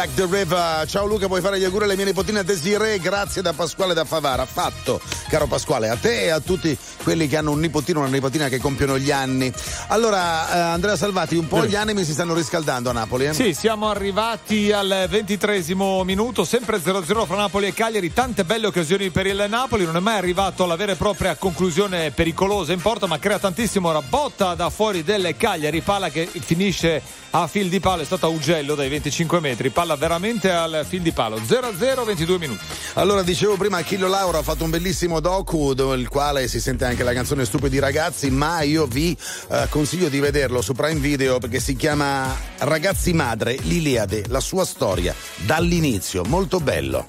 Back 0.00 0.14
the 0.14 0.26
River. 0.30 0.88
Ciao 0.88 1.04
Luca, 1.04 1.26
puoi 1.26 1.42
fare 1.42 1.58
gli 1.58 1.64
auguri 1.64 1.84
alle 1.84 1.94
mie 1.94 2.06
nipotine 2.06 2.42
Desiree? 2.42 2.98
Grazie 3.00 3.42
da 3.42 3.52
Pasquale 3.52 3.92
da 3.92 4.06
Favara. 4.06 4.46
Fatto, 4.46 4.98
caro 5.28 5.46
Pasquale, 5.46 5.90
a 5.90 5.96
te 5.96 6.22
e 6.22 6.30
a 6.30 6.40
tutti 6.40 6.74
quelli 7.02 7.28
che 7.28 7.36
hanno 7.36 7.50
un 7.50 7.60
nipotino 7.60 7.98
o 7.98 8.02
una 8.04 8.10
nipotina 8.10 8.48
che 8.48 8.58
compiono 8.58 8.98
gli 8.98 9.10
anni. 9.10 9.52
Allora, 9.88 10.54
eh, 10.54 10.58
Andrea 10.58 10.96
Salvati, 10.96 11.36
un 11.36 11.46
po' 11.48 11.66
gli 11.66 11.74
animi 11.74 12.04
si 12.04 12.12
stanno 12.12 12.32
riscaldando 12.32 12.88
a 12.88 12.94
Napoli. 12.94 13.26
Eh? 13.26 13.34
Sì, 13.34 13.52
siamo 13.52 13.90
arrivati 13.90 14.72
al 14.72 15.04
ventitresimo 15.06 16.02
minuto, 16.02 16.46
sempre 16.46 16.78
0-0 16.78 17.26
fra 17.26 17.36
Napoli 17.36 17.66
e 17.66 17.74
Cagliari, 17.74 18.10
tante 18.10 18.44
belle 18.44 18.68
occasioni 18.68 19.10
per 19.10 19.26
il 19.26 19.44
Napoli, 19.50 19.84
non 19.84 19.96
è 19.96 20.00
mai 20.00 20.16
arrivato 20.16 20.64
alla 20.64 20.76
vera 20.76 20.92
e 20.92 20.96
propria 20.96 21.36
conclusione 21.36 22.10
pericolosa 22.10 22.72
in 22.72 22.80
porta, 22.80 23.06
ma 23.06 23.18
crea 23.18 23.38
tantissimo 23.38 23.92
rabotta 23.92 24.54
da 24.54 24.70
fuori 24.70 25.04
del 25.04 25.34
Cagliari, 25.36 25.82
palla 25.82 26.08
che 26.08 26.26
finisce 26.26 27.02
a 27.32 27.46
fil 27.46 27.68
di 27.68 27.80
palo, 27.80 28.02
è 28.02 28.04
stata 28.04 28.26
Ugello 28.26 28.74
dai 28.74 28.88
25 28.88 29.40
metri, 29.40 29.68
palla 29.70 29.89
veramente 29.96 30.50
al 30.50 30.84
fil 30.86 31.02
di 31.02 31.12
palo, 31.12 31.36
0-0, 31.38 32.04
22 32.04 32.38
minuti. 32.38 32.60
Allora, 32.94 33.22
dicevo 33.22 33.56
prima, 33.56 33.78
Achillo 33.78 34.08
Laura 34.08 34.38
ha 34.38 34.42
fatto 34.42 34.64
un 34.64 34.70
bellissimo 34.70 35.20
docu, 35.20 35.72
nel 35.72 36.08
quale 36.08 36.48
si 36.48 36.60
sente 36.60 36.84
anche 36.84 37.02
la 37.02 37.12
canzone 37.12 37.44
Stupidi 37.44 37.78
ragazzi, 37.78 38.30
ma 38.30 38.62
io 38.62 38.86
vi 38.86 39.16
eh, 39.50 39.66
consiglio 39.68 40.08
di 40.08 40.20
vederlo 40.20 40.60
su 40.60 40.72
Prime 40.72 41.00
Video 41.00 41.38
perché 41.38 41.60
si 41.60 41.76
chiama 41.76 42.36
Ragazzi 42.58 43.12
Madre, 43.12 43.56
l'Iliade, 43.62 44.24
la 44.28 44.40
sua 44.40 44.64
storia, 44.64 45.14
dall'inizio, 45.36 46.24
molto 46.24 46.60
bello. 46.60 47.06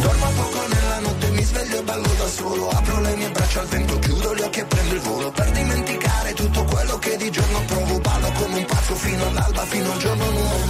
Dormo 0.00 0.30
poco 0.30 0.66
nella 0.66 0.98
notte, 1.00 1.28
mi 1.28 1.42
sveglio 1.42 1.78
e 1.78 1.82
ballo 1.82 2.08
da 2.16 2.26
solo. 2.26 2.68
Apro 2.70 3.00
le 3.00 3.16
mie 3.16 3.30
braccia 3.30 3.60
al 3.60 3.66
vento, 3.66 3.98
chiudo 3.98 4.34
gli 4.34 4.40
occhi 4.40 4.60
e 4.60 4.64
prendo 4.64 4.94
il 4.94 5.00
volo. 5.00 5.30
Per 5.30 5.50
dimenticare 5.50 6.32
tutto 6.32 6.64
quello 6.64 6.98
che 6.98 7.16
di 7.16 7.30
giorno 7.30 7.62
provo. 7.66 7.98
Ballo 7.98 8.32
come 8.32 8.58
un 8.58 8.64
pazzo 8.64 8.94
fino 8.94 9.26
all'alba, 9.26 9.64
fino 9.66 9.92
al 9.92 9.98
giorno 9.98 10.30
nuovo. 10.30 10.69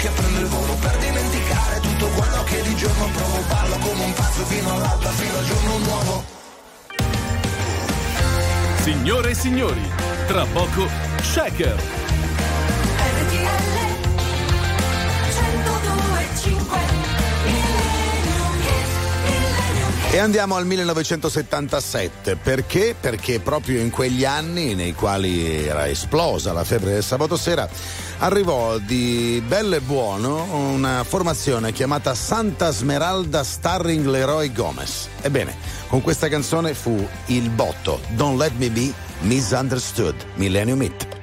chiudo 0.00 0.06
gli 0.06 0.06
occhi 0.06 0.06
e 0.06 0.10
prendo 0.10 0.40
il 0.40 0.46
volo 0.46 0.74
Per 0.74 0.96
dimenticare 0.96 1.80
tutto 1.80 2.06
quello 2.08 2.44
che 2.44 2.62
di 2.62 2.76
giorno 2.76 3.04
provo. 3.12 3.42
Ballo 3.48 3.76
come 3.78 4.04
un 4.04 4.12
pazzo 4.14 4.44
fino 4.44 4.72
all'alba, 4.72 5.10
fino 5.10 5.38
al 5.38 5.44
giorno 5.44 5.78
nuovo. 5.78 6.24
Signore 8.82 9.30
e 9.30 9.34
signori, 9.34 9.92
tra 10.26 10.46
poco 10.46 10.88
Shaker. 11.20 12.08
E 20.12 20.18
andiamo 20.18 20.56
al 20.56 20.66
1977, 20.66 22.34
perché? 22.34 22.96
Perché 22.98 23.38
proprio 23.38 23.78
in 23.78 23.90
quegli 23.90 24.24
anni 24.24 24.74
nei 24.74 24.92
quali 24.92 25.64
era 25.64 25.86
esplosa 25.86 26.52
la 26.52 26.64
febbre 26.64 26.94
del 26.94 27.04
sabato 27.04 27.36
sera, 27.36 27.68
arrivò 28.18 28.78
di 28.78 29.40
bello 29.46 29.76
e 29.76 29.80
buono 29.80 30.52
una 30.52 31.04
formazione 31.04 31.70
chiamata 31.70 32.12
Santa 32.16 32.72
Smeralda 32.72 33.44
starring 33.44 34.04
Leroy 34.04 34.50
Gomez. 34.52 35.06
Ebbene, 35.20 35.54
con 35.86 36.02
questa 36.02 36.28
canzone 36.28 36.74
fu 36.74 37.08
il 37.26 37.48
botto 37.50 38.00
Don't 38.16 38.36
Let 38.36 38.54
Me 38.56 38.68
Be 38.70 38.92
Misunderstood, 39.20 40.16
Millennium 40.34 40.82
Hit. 40.82 41.19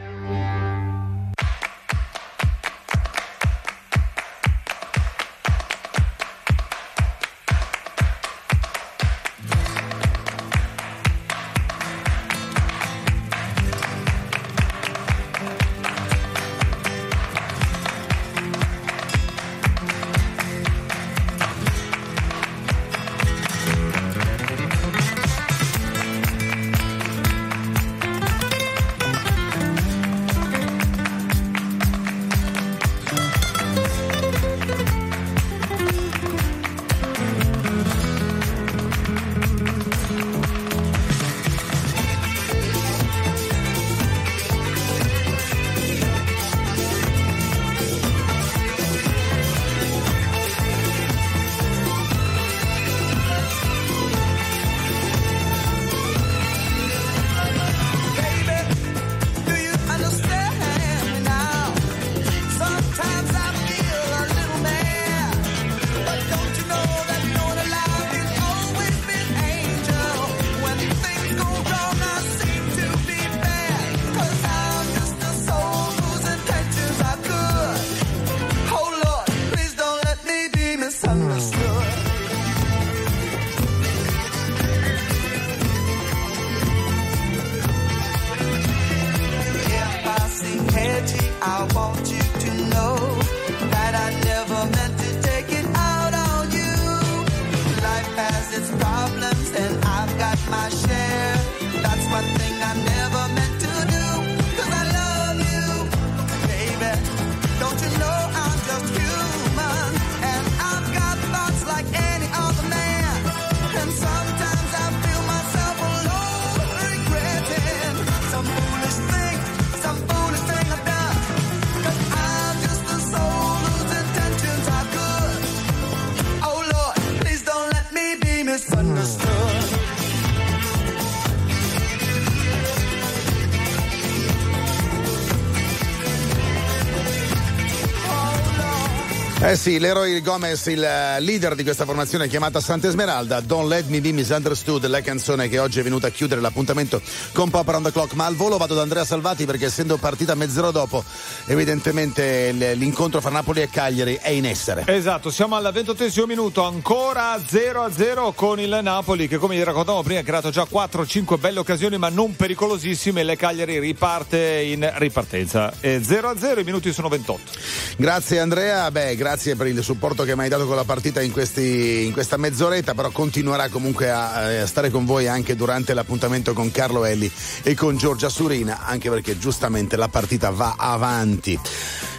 Sì, 139.67 139.79
l'eroe 139.79 140.21
Gomez, 140.21 140.67
il 140.67 140.81
eh, 140.81 141.19
leader 141.19 141.53
di 141.53 141.63
questa 141.63 141.83
formazione 141.83 142.29
chiamata 142.29 142.61
Santa 142.61 142.87
Esmeralda, 142.87 143.41
Don't 143.41 143.67
Let 143.67 143.87
Me 143.89 143.99
Be 143.99 144.13
Misunderstood, 144.13 144.85
la 144.85 145.01
canzone 145.01 145.49
che 145.49 145.59
oggi 145.59 145.81
è 145.81 145.83
venuta 145.83 146.07
a 146.07 146.09
chiudere 146.09 146.39
l'appuntamento 146.39 147.01
con 147.33 147.49
Pop 147.49 147.67
Around 147.67 147.87
the 147.87 147.91
Clock. 147.91 148.13
Ma 148.13 148.27
al 148.27 148.37
volo 148.37 148.55
vado 148.55 148.75
da 148.75 148.83
Andrea 148.83 149.03
Salvati 149.03 149.45
perché 149.45 149.65
essendo 149.65 149.97
partita 149.97 150.35
mezz'ora 150.35 150.71
dopo, 150.71 151.03
evidentemente 151.47 152.51
l'incontro 152.51 153.21
fra 153.21 153.29
Napoli 153.29 153.61
e 153.61 153.69
Cagliari 153.69 154.17
è 154.21 154.29
in 154.29 154.45
essere. 154.45 154.83
Esatto, 154.85 155.31
siamo 155.31 155.55
al 155.55 155.69
ventottesimo 155.71 156.25
minuto, 156.25 156.63
ancora 156.63 157.35
0-0 157.37 158.33
con 158.35 158.59
il 158.59 158.79
Napoli 158.81 159.27
che 159.27 159.37
come 159.37 159.55
vi 159.55 159.63
raccontavo 159.63 160.03
prima 160.03 160.19
ha 160.19 160.23
creato 160.23 160.49
già 160.49 160.67
4-5 160.69 161.39
belle 161.39 161.59
occasioni 161.59 161.97
ma 161.97 162.09
non 162.09 162.35
pericolosissime. 162.35 163.23
Le 163.23 163.35
Cagliari 163.35 163.79
riparte 163.79 164.61
in 164.61 164.89
ripartenza. 164.95 165.73
E 165.79 165.99
0-0, 165.99 166.59
i 166.59 166.63
minuti 166.63 166.91
sono 166.91 167.07
28. 167.07 167.51
Grazie 167.97 168.39
Andrea, 168.39 168.91
beh, 168.91 169.15
grazie 169.15 169.55
per 169.55 169.67
il 169.67 169.81
supporto 169.83 170.23
che 170.23 170.35
mi 170.35 170.43
hai 170.43 170.49
dato 170.49 170.65
con 170.67 170.75
la 170.75 170.83
partita 170.83 171.21
in, 171.21 171.31
questi- 171.31 172.05
in 172.05 172.13
questa 172.13 172.37
mezz'oretta, 172.37 172.93
però 172.93 173.09
continuerà 173.09 173.69
comunque 173.69 174.09
a, 174.09 174.61
a 174.61 174.67
stare 174.67 174.89
con 174.89 175.05
voi 175.05 175.27
anche 175.27 175.55
durante 175.55 175.93
l'appuntamento 175.93 176.53
con 176.53 176.71
Carlo 176.71 177.05
Elli 177.05 177.31
e 177.63 177.73
con 177.73 177.97
Giorgia 177.97 178.29
Surina, 178.29 178.85
anche 178.85 179.09
perché 179.09 179.37
giustamente 179.37 179.95
la 179.95 180.07
partita 180.09 180.49
va 180.49 180.75
avanti. 180.77 181.36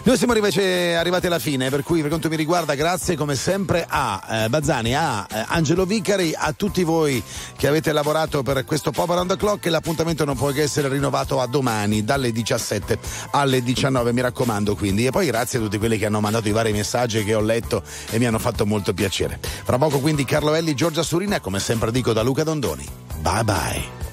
Noi 0.04 0.16
siamo 0.16 0.34
invece 0.34 0.96
arrivati 0.96 1.26
alla 1.26 1.38
fine, 1.38 1.68
per 1.68 1.82
cui 1.82 2.00
per 2.00 2.08
quanto 2.08 2.28
mi 2.28 2.36
riguarda 2.36 2.74
grazie 2.74 3.14
come 3.14 3.34
sempre 3.34 3.84
a 3.86 4.44
eh, 4.44 4.48
Bazzani, 4.48 4.94
a 4.94 5.26
eh, 5.30 5.44
Angelo 5.48 5.84
Vicari, 5.84 6.34
a 6.34 6.52
tutti 6.52 6.82
voi 6.82 7.22
che 7.56 7.66
avete 7.66 7.92
lavorato 7.92 8.42
per 8.42 8.64
questo 8.64 8.90
Pop 8.90 9.10
Around 9.10 9.32
the 9.32 9.36
Clock 9.36 9.66
l'appuntamento 9.66 10.24
non 10.24 10.36
può 10.36 10.50
che 10.50 10.62
essere 10.62 10.88
rinnovato 10.88 11.40
a 11.40 11.46
domani 11.46 12.04
dalle 12.04 12.32
17 12.32 12.98
alle 13.32 13.62
19, 13.62 14.12
mi 14.12 14.20
raccomando 14.22 14.74
quindi. 14.74 15.04
E 15.04 15.10
poi 15.10 15.26
grazie 15.26 15.58
a 15.58 15.62
tutti 15.62 15.78
quelli 15.78 15.98
che 15.98 16.06
hanno 16.06 16.20
mandato 16.20 16.48
i 16.48 16.52
vari 16.52 16.72
messaggi 16.72 17.22
che 17.24 17.34
ho 17.34 17.40
letto 17.40 17.82
e 18.10 18.18
mi 18.18 18.24
hanno 18.24 18.38
fatto 18.38 18.64
molto 18.64 18.94
piacere. 18.94 19.38
Fra 19.40 19.76
poco 19.76 19.98
quindi 19.98 20.24
Carlo 20.24 20.54
Elli, 20.54 20.74
Giorgia 20.74 21.02
Surina, 21.02 21.40
come 21.40 21.60
sempre 21.60 21.90
dico 21.90 22.12
da 22.12 22.22
Luca 22.22 22.44
Dondoni. 22.44 22.86
Bye 23.20 23.44
bye. 23.44 24.07